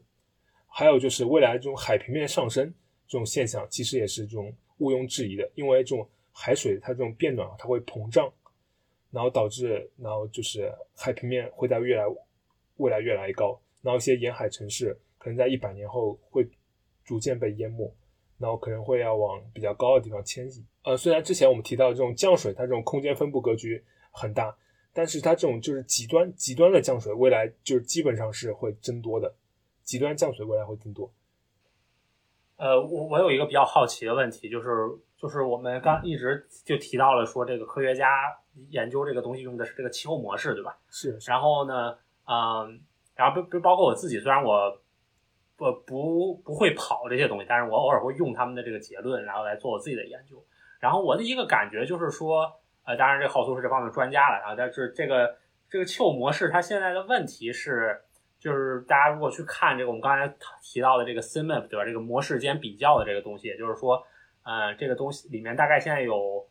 [0.68, 2.74] 还有就是未来这种海平面上升
[3.08, 8.30] 这种现象，其实也是这种毋庸置疑的，因为这种海水它这种变暖，它会膨胀，
[9.10, 12.04] 然后导致然后就是海平面会在越来
[12.78, 16.48] 未来越来越高，然后一些沿海城市可能在一百年后会
[17.04, 17.94] 逐渐被淹没。
[18.40, 20.64] 然后可能会要往比较高的地方迁移。
[20.84, 24.56] 呃，虽然之前我们提到这种降水，它这种空间分布格局很大，
[24.94, 29.34] 但是它这种就是极端极端的降水，未来就是基本上是会增多的。
[29.84, 31.12] 极端降水未来会增多。
[32.58, 34.68] 呃，我我有一个比较好奇的问题，就是
[35.18, 38.08] 就是我们刚一直就提到了说这个科学家
[38.70, 40.78] 研究这个东西用的是这个气候模式，对吧？
[40.92, 41.18] 是。
[41.26, 41.98] 然后呢，
[42.28, 42.80] 嗯，
[43.16, 44.80] 然后不不包括我自己，虽然我。
[45.58, 50.42] 不不不会跑这些东西，但是我偶尔会用他们的这个结论，然后来做我自己的研究。
[50.80, 52.54] 然后我的一个感觉就是说，
[52.86, 55.36] 呃，当然这浩苏是这方面专家了，然后但是这个
[55.68, 58.00] 这个 Q 模式它现在的问题是，
[58.40, 60.32] 就是大家如果去看这个我们刚才
[60.62, 61.84] 提到的这个 SIMAP 对吧？
[61.84, 64.06] 这个模式间比较的这个东西，也就是说，
[64.44, 66.48] 呃，这个东西里面大概现在有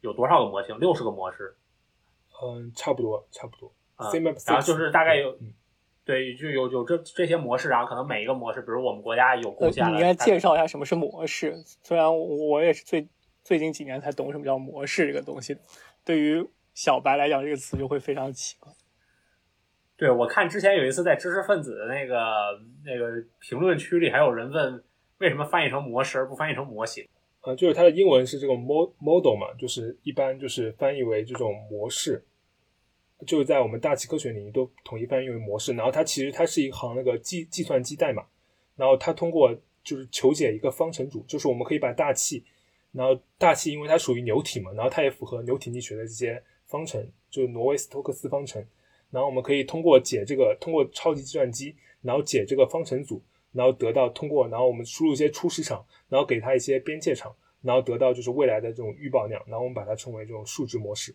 [0.00, 0.78] 有多少个模型？
[0.78, 1.56] 六十个模式。
[2.40, 3.72] 嗯，差不多，差不多。
[3.96, 5.52] 嗯 SIMAP 然后就是大概有嗯
[6.04, 11.54] 对，就有有这这些模式，然后可能每一个模式，比如我们国家有呃贡献了，你应该介绍一下什么是模式。
[11.82, 13.08] 虽然我也是最
[13.42, 15.56] 最近几年才懂什么叫模式这个东西，
[16.04, 18.72] 对于小白来讲，这个词就会非常奇怪。
[19.96, 22.16] 对，我看之前有一次在知识分子的那个
[22.84, 24.84] 那个评论区里，还有人问
[25.18, 27.06] 为什么翻译成模式而不翻译成模型。
[27.42, 32.24] 呃，就是它的英文是这个 mo model 嘛，就是一般就是翻译为这种模式，
[33.24, 35.72] 就是在我们大气科学领域都统一翻译为模式。
[35.74, 38.24] 然后它其实它是一行那个计计算机代码，
[38.76, 42.44] 然后它通过就是求解一个方程组，就是我们可以把大气，
[42.92, 48.64] 然后大气因为它属于流体嘛，然后它也符合流体力学的这些方程，就是挪威斯托克斯方程。
[49.10, 53.22] 然后我们可以通过解这个，通过超级计算机，然后解这个方程组，
[53.52, 61.14] 然后得到通过，然后我们输入一些初始场，然后给它一些边界场，然后得到就是未来的这种预报量，然后我们把它称为这种数值模式。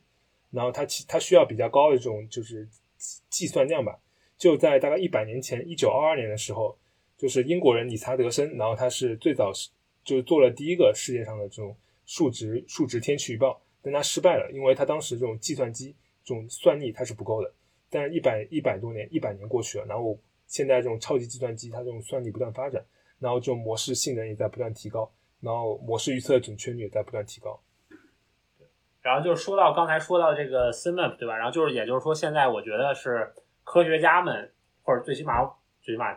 [0.52, 2.68] 然后它其它需要比较高的这种就是
[3.30, 4.00] 计算量吧。
[4.38, 6.78] 就在大概一百年前，一九二二年的时候，
[7.18, 9.70] 就是英国人理查德森，然后他是最早是
[10.04, 11.76] 就是做了第一个世界上的这种
[12.06, 15.94] 数值数值天气预报，但他失败了，因为他当时这种计算机
[16.24, 17.54] 这种算力它是不够的。
[17.90, 22.82] 但是一百一百多年，一百年过去了，然后现在这种超级计算机它这种算力不断发展，
[23.20, 27.60] 然后这种模式性能也在不断提高，然后模式预测的准确率也在不断提高。
[29.02, 31.36] 然后就是说到刚才说到这个 CIMAP 对吧？
[31.38, 33.34] 然后就是也就是说，现在我觉得是
[33.64, 34.52] 科学家们
[34.84, 35.44] 或者最起码
[35.82, 36.16] 最起码，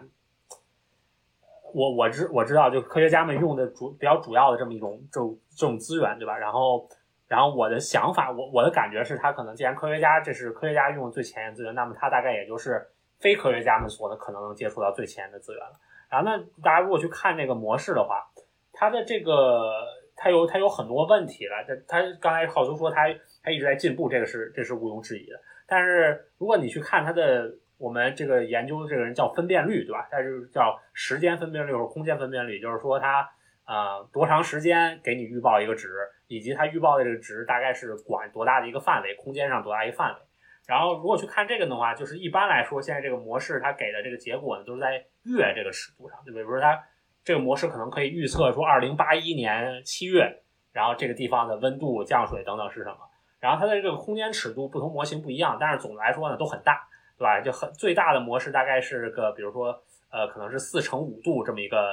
[1.73, 6.37] 我我知我知道，就科学家们用的主比较主要的这么一种这种这种资源对吧？
[6.37, 6.89] 然后
[7.29, 12.87] 然后我的想法，我我的感觉是，他可能既然科学家这是科学家用的最前沿资源，那么他大概也就是
[13.21, 15.73] 非科学家们所的可能能接触到最前沿的资源了。
[16.11, 18.27] 然后那大家如果去看这个模式的话，
[18.73, 19.71] 它的这个
[20.17, 21.65] 它有它有很多问题了。
[21.67, 23.07] 这它刚才浩叔说它
[23.43, 25.41] 它一直在进步，这个是这是毋庸置疑的。
[25.67, 30.07] 但是如果你去看它的我们这个研究的这个人叫分辨率，对吧？
[30.11, 33.29] 它是叫时间分辨率或者空间分辨率，就是说它
[33.67, 35.89] 呃多长时间给你预报一个值，
[36.29, 40.21] 以及它预报的这个值大概是管多大的一个范围，空间上多大一个范围。
[40.65, 46.33] 然后如果去看这个的话，就是一般来说，现在这个模式它给的这个结果呢，都是在月这个尺度上，就？
[46.33, 46.81] 比如说它
[47.25, 50.43] 这个模式可能可以预测出二零八一年七月，
[50.73, 52.97] 然后这个地方的温度、降水等等是什么。
[53.39, 56.87] 然后它的这个空间尺度不同模型不一样，但是总的来说呢都很大，
[57.19, 57.41] 对吧？
[57.41, 61.93] 就很最大的模式大概是个，比如说呃，可能是四乘五度这么一个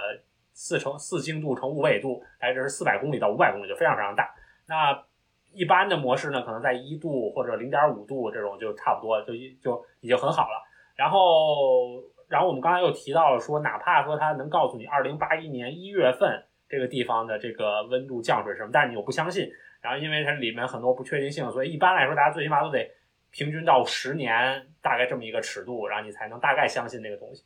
[0.54, 4.30] 四乘四经度乘五纬度，大概这是四百公里到五百公里，就非常非常大。
[4.68, 5.04] 那
[5.54, 10.64] 一般的模式呢，可能在一度或者零点五度这种就差不多，就就已经很好了。
[10.96, 11.98] 然后，
[12.30, 19.50] 然后我们刚才又提到了说，哪怕说它能告诉你二零八一年一月份这个地方的这个温度降水什么，但是你又不相信。
[19.82, 22.88] 然后，因为它里面很多不确定性，所以一般来说，大家最起码都得
[23.32, 27.44] 平均到十年，大概这么一个尺度，然后你才能大概相信这个东西。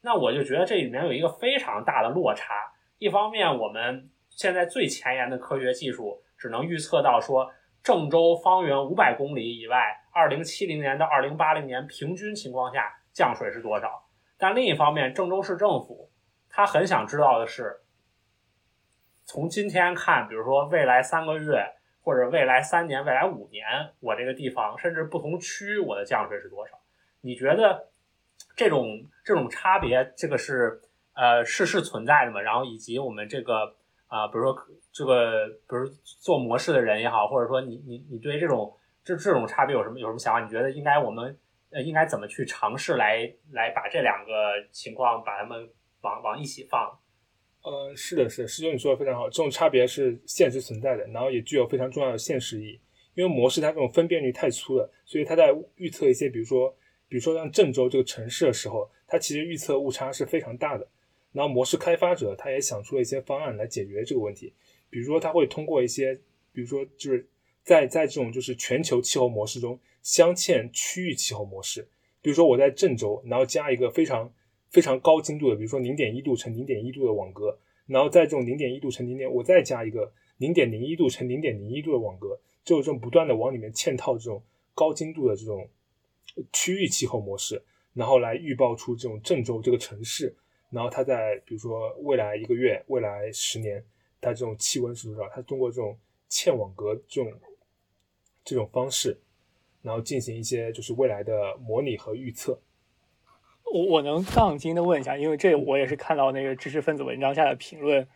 [0.00, 2.72] 那我就觉得这里面有一个非常大的落差。
[2.98, 7.52] 一方面，我们现在最前沿的科学技术只能预测到说
[7.82, 9.76] 郑州方圆五百公里以外，
[10.12, 14.02] 二零七零年到二零八零年平均情况下降水是多少。
[14.42, 16.10] 但另一方面，郑州市政府
[16.50, 17.82] 他很想知道的是，
[19.24, 21.64] 从今天看，比如说未来三个月，
[22.02, 23.64] 或者未来三年、未来五年，
[24.00, 26.76] 我这个地方甚至不同区我的降水是多少？
[27.20, 27.86] 你觉得
[28.56, 30.82] 这种这种差别，这个是
[31.14, 32.40] 呃是是存在的吗？
[32.40, 33.76] 然后以及我们这个
[34.08, 34.56] 啊、比如说
[34.90, 40.40] 这个，比如做模式的人也好，或者说你你你对这种这这种差别有什么有什么想法？
[40.40, 41.38] 你觉得应该我们
[41.72, 44.32] 呃应该怎么去尝试来来把这两个
[44.70, 45.68] 情况把它们
[46.02, 46.98] 往往一起放？
[47.62, 52.80] 呃，是的，是，师兄你说的非常好，这种差别是现实存在的，然后也具有非常重要的现实意义。
[53.14, 56.74] 因为模式它这种分辨率太粗了，所以它在预测一些，比如说，
[57.08, 60.88] 比如说像郑州这个城市的时候，它其实预测误差是非常大的。
[61.30, 64.52] 然后模式开发者他也想出了一些方案来解决这个问题，
[64.90, 66.14] 比如说他会通过一些，
[66.52, 67.26] 比如说就是
[67.62, 71.88] 在在这种就是全球气候模式中镶嵌区域气候模式，
[72.20, 74.32] 比如说我在郑州，然后加一个非常
[74.70, 84.42] 非常高精度的，比如说零点一度乘零点一度的网格，然后在这种零点一度乘零点，我再加一个零点零一度乘零点零一度的网格，就这种不断的往里面嵌套这种
[84.74, 85.68] 高精度的这种
[86.52, 87.62] 区域气候模式，
[87.94, 90.34] 然后来预报出这种郑州这个城市。
[90.70, 93.84] 然后它在比如说未来一个月、未来十年，
[94.22, 95.30] 它这种气温是多少？
[95.34, 95.98] 它通过这种
[96.30, 97.30] 嵌网格这种
[98.42, 99.20] 这种方式，
[99.82, 102.60] 然后进行一些就是未来的模拟和预测。
[103.72, 108.06] 我我能杠精的问一下，因为这我也是看到那个知识分子文章下的评论，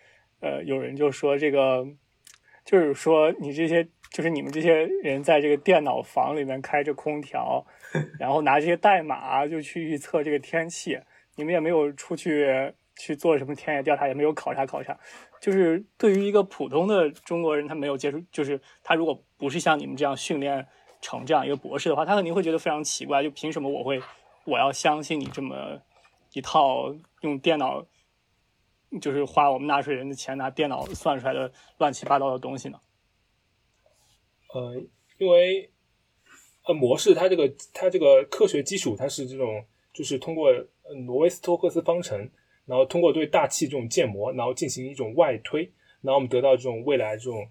[0.40, 1.86] 呃，有人就说这个，
[2.64, 7.66] 就是说你这些，就是你们这些人在这个电脑房里面开着空调，
[8.20, 10.98] 然后拿这些代码就去预测这个天气，
[11.36, 14.98] 你们也没有出去去做什么田野调查，也没有考察考察，
[15.40, 20.66] 就是对于一个普通的中国人，他没有接触，就是他如果不是像你们这样训练
[21.06, 24.02] 成这样一个博士的话，他肯定会觉得非常奇怪，就凭什么我会？
[24.44, 25.80] 我要相信你这么
[26.32, 27.86] 一套用电脑，
[29.00, 32.80] 就是花我们纳税人的钱拿电脑算出来的乱七八糟的东西呢？
[34.52, 34.82] 呃，
[35.18, 35.70] 因为
[36.64, 40.50] 呃模式它这个它这个科学基础它是这种，就是通过
[41.06, 42.28] 挪威斯托克斯方程，
[42.64, 45.62] 然后通过对大气这种建模，然后进行一种外推，
[46.02, 47.48] 然后我们得到这种未来这种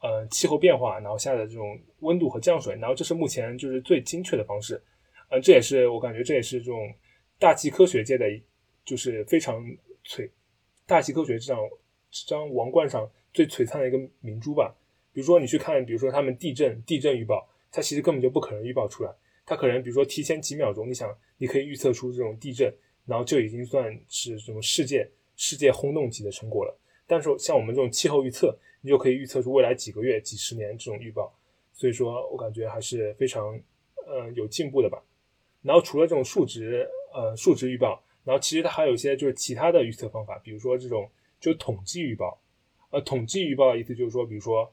[0.00, 4.80] 呃气候变化，然后下的这种温度和降水，然后这是目前就是最精确的方式。
[5.28, 6.94] 呃，这也是我感觉，这也是这种
[7.38, 8.24] 大气科学界的，
[8.84, 9.60] 就是非常
[10.04, 10.30] 璀
[10.86, 11.58] 大气科学这张
[12.10, 14.74] 这张王冠上最璀璨的一个明珠吧。
[15.12, 19.10] 比如说，你去看，比如说他们地震地震预报，它其实根本就不可能预报出来。
[19.44, 22.72] 它可能比如说提前几秒钟，你想你可以预测出这种地震，
[23.04, 26.78] 然后就已经算是这种世界世界轰动级的成果了。
[27.06, 31.32] 但是像我们这种气候预测，你就可以预测出未来几个月、几十年这种预报。
[31.76, 33.56] 所以说我感觉还是非常
[34.06, 35.00] 呃有进步的吧。
[35.62, 41.08] 然后除了这种数值，呃，数值预报，然后其实它还有一些就是其他的预测方法，比如说这种
[41.38, 42.40] 就统计预报，
[42.90, 44.72] 呃，统计预报的意思就是说，比如说，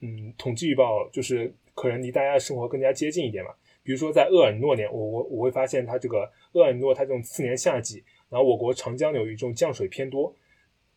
[0.00, 3.50] 嗯，统计预报就是可能离大家的生活更加接近一点嘛。
[3.82, 10.34] 比如说在厄尔诺年，我我我会发现它这个厄尔诺它这种次年夏季，然后我国长江流域这种降水偏多，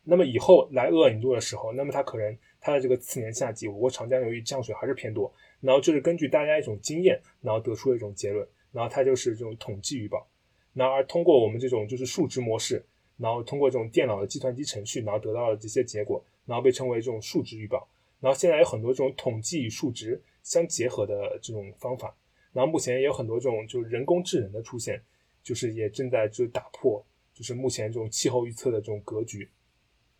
[0.04, 8.48] 那么以后来厄尔尼诺的时候，那么它可能它的这个次年夏季，我国长江流域降水还是偏多，然后就是根据大家一种经验，然后得出的一种结论。
[8.72, 10.28] 然后它就是这种统计预报，
[10.74, 12.86] 然而通过我们这种就是数值模式，
[13.18, 17.90] 然后通过这种电脑的计算机程序，然后得到了这些结果，然后被称为这种数值预报。
[18.20, 22.16] 然后现在有很多这种统计与数值相结合的这种方法，
[22.54, 25.02] 然后目前也有很多这种就是人工智能的出现，
[25.42, 27.04] 就是也正在就打破
[27.34, 29.50] 就是目前这种气候预测的这种格局，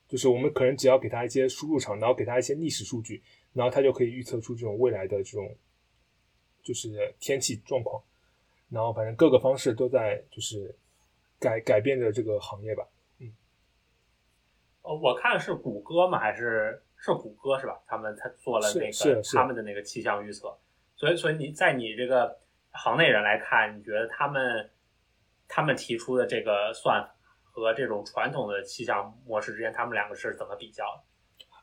[0.10, 5.56] 就是我们可能只要给它一些输入场，然后给它一些历史数据，然后它就可以预测出这种未来的这种
[6.62, 8.04] 就是天气状况。
[8.70, 10.76] 然后反正各个方式都在就是
[11.40, 12.88] 改改变着这个行业吧，
[13.18, 13.34] 嗯，
[14.84, 17.80] 呃，我看是谷歌嘛，还是是谷歌是吧？
[17.88, 20.56] 他们他做了那个他们的那个气象预测，
[20.96, 22.40] 所以所以你在你这个
[22.72, 24.70] 行内人来看，你觉得他们
[25.48, 27.16] 他们提出的这个算法
[27.52, 30.86] 和这种传统的气象模式之间，他们两个是怎么比较？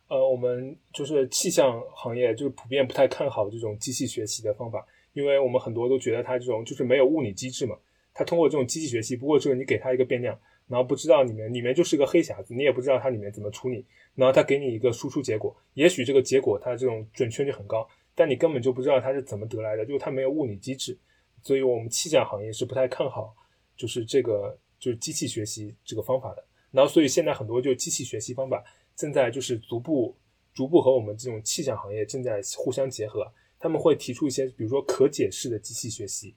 [0.08, 4.86] 呃，我们就是气象行业就是普遍不太看好这种机器学习的方法。
[5.12, 7.74] 因为我们很多都觉得它这种就是没有物理机制嘛，
[8.12, 13.82] 它通过这种机器学习，不过就是你给它一个变量，然后不知道里面里面就是个黑匣子，你也不知道它里面怎么处理，
[14.14, 20.98] 然后它给你一个输出结果，也许这个结果它这种准确率很高，但你根本就不知道它是怎么得来的，就是它没有物理机制，
[21.40, 23.34] 所以我们气象行业是不太看好，
[23.74, 26.44] 就是这个就是机器学习这个方法的。
[26.70, 28.62] 然后所以现在很多就机器学习方法
[28.94, 30.16] 正在就是逐步
[30.52, 33.26] 逐步和我们这种气象行业正在互相结合。
[33.58, 36.34] 他们会提出一些，比如说可解释的机器学习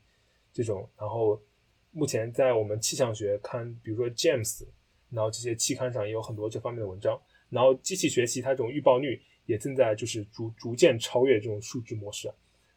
[0.54, 1.40] 这种，然后
[1.92, 4.66] 目前在我们气象学刊，比如说 James，
[5.10, 7.20] 然后这些期刊上也有很多这方面的文章。
[7.50, 12.32] 然后机器学习它这种预报率也正在就是逐逐渐超越这种数据模式，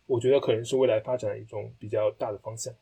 [0.07, 2.75] 我觉得可能是未来发展一种比较大的方向。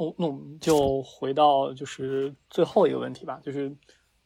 [0.00, 3.70] 哦，那我们就回到就是最后一个问题吧，就是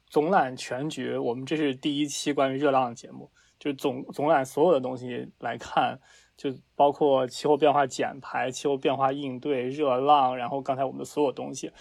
[0.07, 1.17] 总揽全局。
[1.17, 3.29] 我们这是第一期关于热浪的节目。
[3.59, 5.99] 就总总揽所有的东西来看，
[6.37, 11.73] 就包括气候变化减排、气候变化应对、热浪，然后刚才我们的所有东西，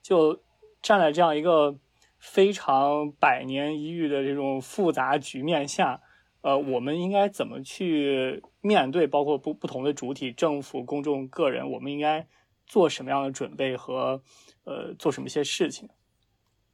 [0.00, 0.38] 就
[0.80, 1.74] 站在这样一个
[2.18, 6.00] 非常百年一遇的这种复杂局面下，
[6.42, 9.06] 呃，我们应该怎么去面对？
[9.06, 12.28] 包括不不同的主体、政府、公众、个人，我们应该
[12.70, 14.22] 做什么样的准备和
[14.62, 15.88] 呃做什么些事情？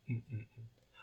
[0.06, 0.44] 嗯嗯。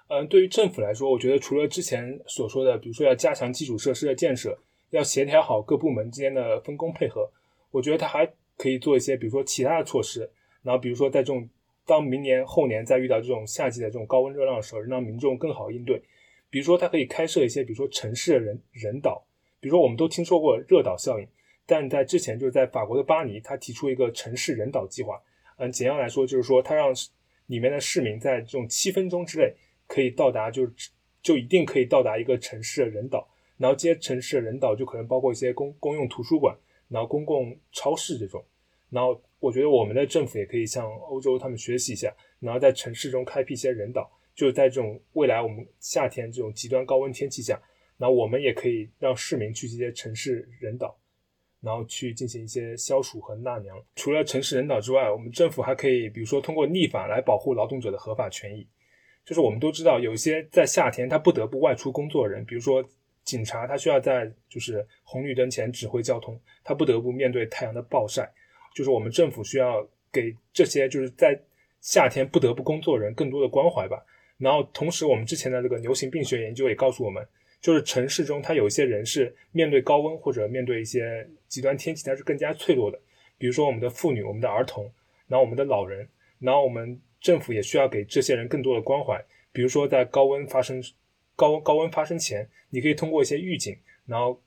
[0.10, 4.60] 嗯，对于政府来说，我觉得除了之前所说的，比如说要加强基础设施的建设，
[4.92, 7.32] 要协调好各部门之间的分工配合，
[7.72, 10.30] 我觉得他还可以做一些，比如说其他的措施。
[10.62, 11.50] 然后，比如说在这种
[11.86, 16.04] 当明年后年再遇到这种夏季的这种高温热浪的时候，让民众更好应对。
[16.52, 19.26] 比如说，他可以开设一些，比如说城市的人人岛。
[19.60, 21.28] 比如说，我们都听说过热岛效应，
[21.66, 25.22] 但在之前就是在法国的巴黎，他提出一个城市人岛计划。
[25.58, 26.94] 嗯，简要来说就是说，他让
[27.48, 29.54] 里面的市民在这种七分钟之内。
[29.86, 30.92] 可以到达，就是
[31.22, 36.58] 就一定可以到达一个城市的人岛，然后这些城市的人岛就可能包括一些公公用图书馆，
[36.88, 38.44] 然后公共超市这种，
[38.90, 47.62] 然后我觉得我们的政府也可以向欧洲他们学习一下，然后在城市中开辟一些人岛，就是在这种未来我们夏天这种极端高温天气下，
[47.98, 50.98] 那我们也可以让市民去这些城市人岛，
[51.64, 53.82] 然后去进行一些消暑和纳凉。
[53.96, 58.68] 除了城市人岛之外，我们政府还可以比如说通过立法来保护劳动者的合法权益。
[59.26, 62.84] 就是我们都知道，有一些在夏天他不得不外出工作的人，比如说
[63.24, 68.30] 警察，他需要在就是红绿灯前指挥交通，他不得不面对太阳的暴晒。
[68.76, 71.40] 就是我们政府需要给这些就是在
[71.80, 74.04] 夏天不得不工作人更多的关怀吧。
[74.38, 77.26] 然后同时，我们之前的这个流行病学研究也告诉我们，
[77.64, 83.00] 就是城市中它有一些人是面对高温或者面对一些极端天气，它是更加脆弱的。
[83.40, 84.94] 比如说我们的妇女、我们的儿童，
[85.28, 86.08] 然后我们的老人，
[86.38, 87.02] 然后我们。
[87.24, 89.18] 政府也需要给这些人更多的关怀，
[89.54, 90.84] 比如说在高温发生
[91.38, 93.74] 高高温发生前，你可以通过一些预警，
[94.06, 94.38] 然后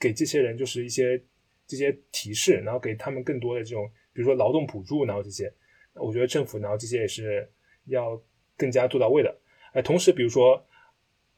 [0.00, 1.22] 给这些人就是一些
[1.64, 5.48] 这些提示，然后给他们更多的这种，比如说劳动补助，然后这些，
[5.92, 7.48] 我觉得政府然后这些也是
[7.84, 8.20] 要
[8.56, 9.32] 更加做到位的。
[9.72, 10.60] 哎，同时比如说，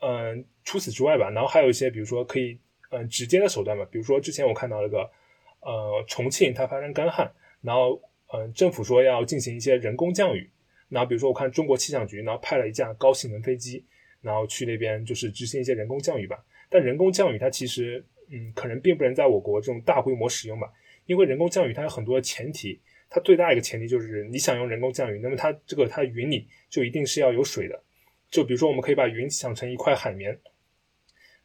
[0.00, 2.58] 嗯，除此之外吧，然后还有一些比如说可以
[2.90, 5.10] 嗯直接的手段吧，比如说之前我看到那个
[5.60, 7.30] 呃重庆它发生干旱，
[7.62, 8.00] 然后
[8.32, 10.50] 嗯政府说要进行一些人工降雨。
[10.88, 13.84] 然后比如说，我看中国气象局，然后派了一架高性能飞机，
[14.20, 16.38] 然后去那边就是执行一些人工降雨吧。
[16.70, 20.72] 但人工降雨它其实，嗯，可能并不能在我国这种大规模使用吧，
[21.06, 22.80] 因为人工降雨它有很多的前提，
[23.10, 27.82] 它最大一个前提就是你想用人工降雨，那么它这个它云里就一定是要有水的。
[28.30, 30.38] 就比如说，我们可以把云想成一块海绵，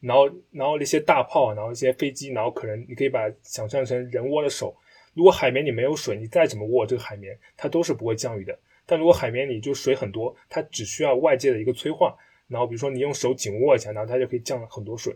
[0.00, 4.76] 然后然后那些大炮，然后一些飞机，然后可能你可以把想象成人握的手。
[5.14, 8.58] 如果海绵里没有水，你再怎么握这个海绵，它都是不会降雨的。
[8.84, 12.16] 但如果海绵里就水很多，它只需要外界的一个催化，
[12.48, 15.14] 然后比如说你用手紧握一下，然后它就可以降很多水。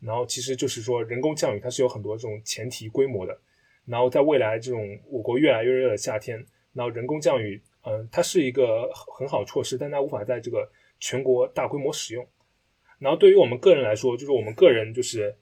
[0.00, 3.38] 然后其实就是说人工降雨它是有很多这种前提规模的。
[3.84, 10.68] 然后在未来这种我国越来越热的夏天，然后人工降雨，嗯，它是一个很好措施，但它无法在这个
[11.06, 12.26] 全国大规模使用。
[12.98, 15.32] 然后对于我们个人来说，就是我们个人就是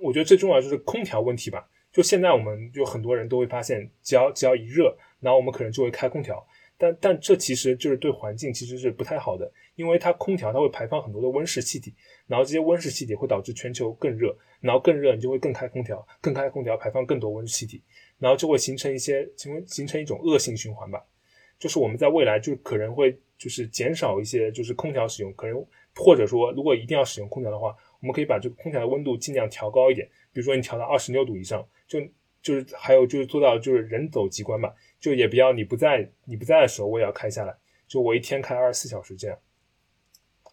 [0.00, 1.68] 我觉得最重要就是空调问题吧。
[1.92, 6.42] 就现在我们就很多人都会发现，只要只要一热，然后我们可能就会开空调。
[6.78, 11.94] 但但这其实就是对环境其实是不太好的，因为它空调它会排放很多的温室气体，
[12.26, 17.82] 然后这些温室气体会导致全球更热，然后更热你就会更开空调，更开空调排放更多温室气体，
[18.18, 21.04] 然后就会形成一些形形成一种恶性循环吧。
[21.58, 32.00] 就是我们在未来就可能会就是减少一些就是空调使用，可能或者说如果一定要使用空调的话，我们可以把这个空调的温度尽量调高一点，比如说你调到二十六度以上，就
[32.42, 34.72] 就是还有就是做到就是人走极关嘛。
[35.00, 37.54] 就也不要你不在你不在的时候，我也要开下来。
[37.86, 39.38] 就我一天开二十四小时这样。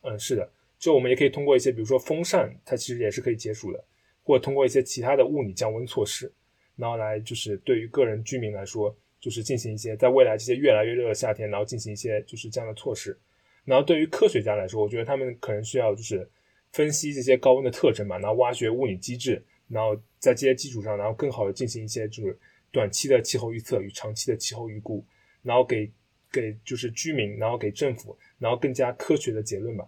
[0.01, 0.51] 嗯，是的。
[0.77, 3.81] 就我们也可以通过一些，比如说风扇，它其实也是可以解暑的，
[4.23, 6.31] 或者通过一些其他的物理降温措施，
[6.75, 13.17] 然后来就是对于个人居民来说，就是进行一些在未来这些越来越热的夏天，然后进行一些就是这样的措施。
[13.63, 16.29] 然后对于科学家来说，我觉得他们可能需要就是
[16.73, 22.37] 分析这些高温的特征嘛，然后挖掘物理机制，然后在这些基础上，然后更好的进行一些就是。
[22.73, 25.05] 短期的气候预测与长期的气候预估，
[25.41, 25.91] 然后给
[26.31, 29.85] 给就是居民，然后给政府，然后更加科学的结论吧。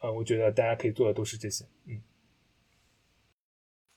[0.00, 1.66] 呃，我觉得大家可以做的都是这些。
[1.84, 2.00] 嗯，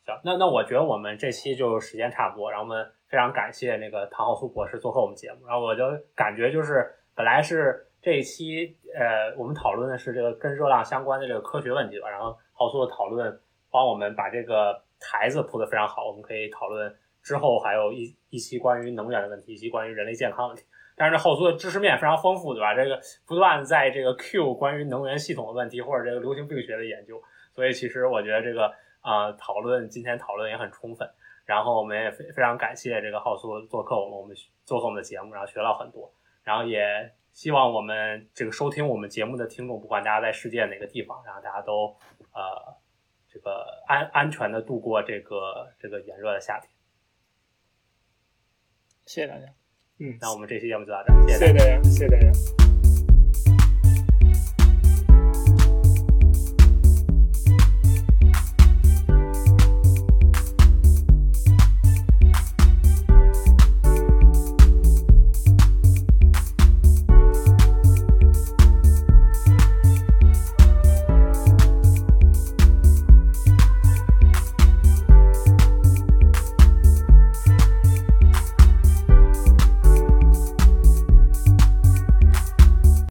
[0.06, 5.84] 行，那那我觉得我们这期就时间差不多，然后我们非常感谢那个唐浩苏博士做客我们节目，然后我就
[6.16, 13.40] 感觉就是本来是这一期呃我们讨论的是这个跟热量相关的这个科学问题吧，然后浩苏的讨论
[13.72, 16.96] 帮我们把这个台子铺的非常好，我们可以讨论。
[17.24, 20.64] 之后还有一一期关于能源的问题，以及关于人类健康问题。
[20.96, 22.76] 但是后苏的知识面非常丰富，对吧？
[22.76, 27.20] 这个不断在这个 Q 关于能源系统的问题，或者这个流行病学的研究。
[27.52, 28.72] 所以其实我觉得这个
[29.02, 31.10] 啊讨论今天讨论也很充分。
[31.46, 34.36] 然后我们也非非常感谢这个浩苏做客我们我们
[34.66, 36.12] 做客我们的节目，然后学到很多。
[36.44, 41.96] 然后也希望我们这个收听我们节目的听众，不管大家在世界哪个地方，然后大家都
[42.34, 42.76] 呃
[43.28, 46.70] 这个安安全的度过这个这个炎热的夏天。
[49.06, 49.46] 谢谢大家，
[50.00, 52.75] 嗯，那我们这期节目就到这，谢谢大家，谢谢大家。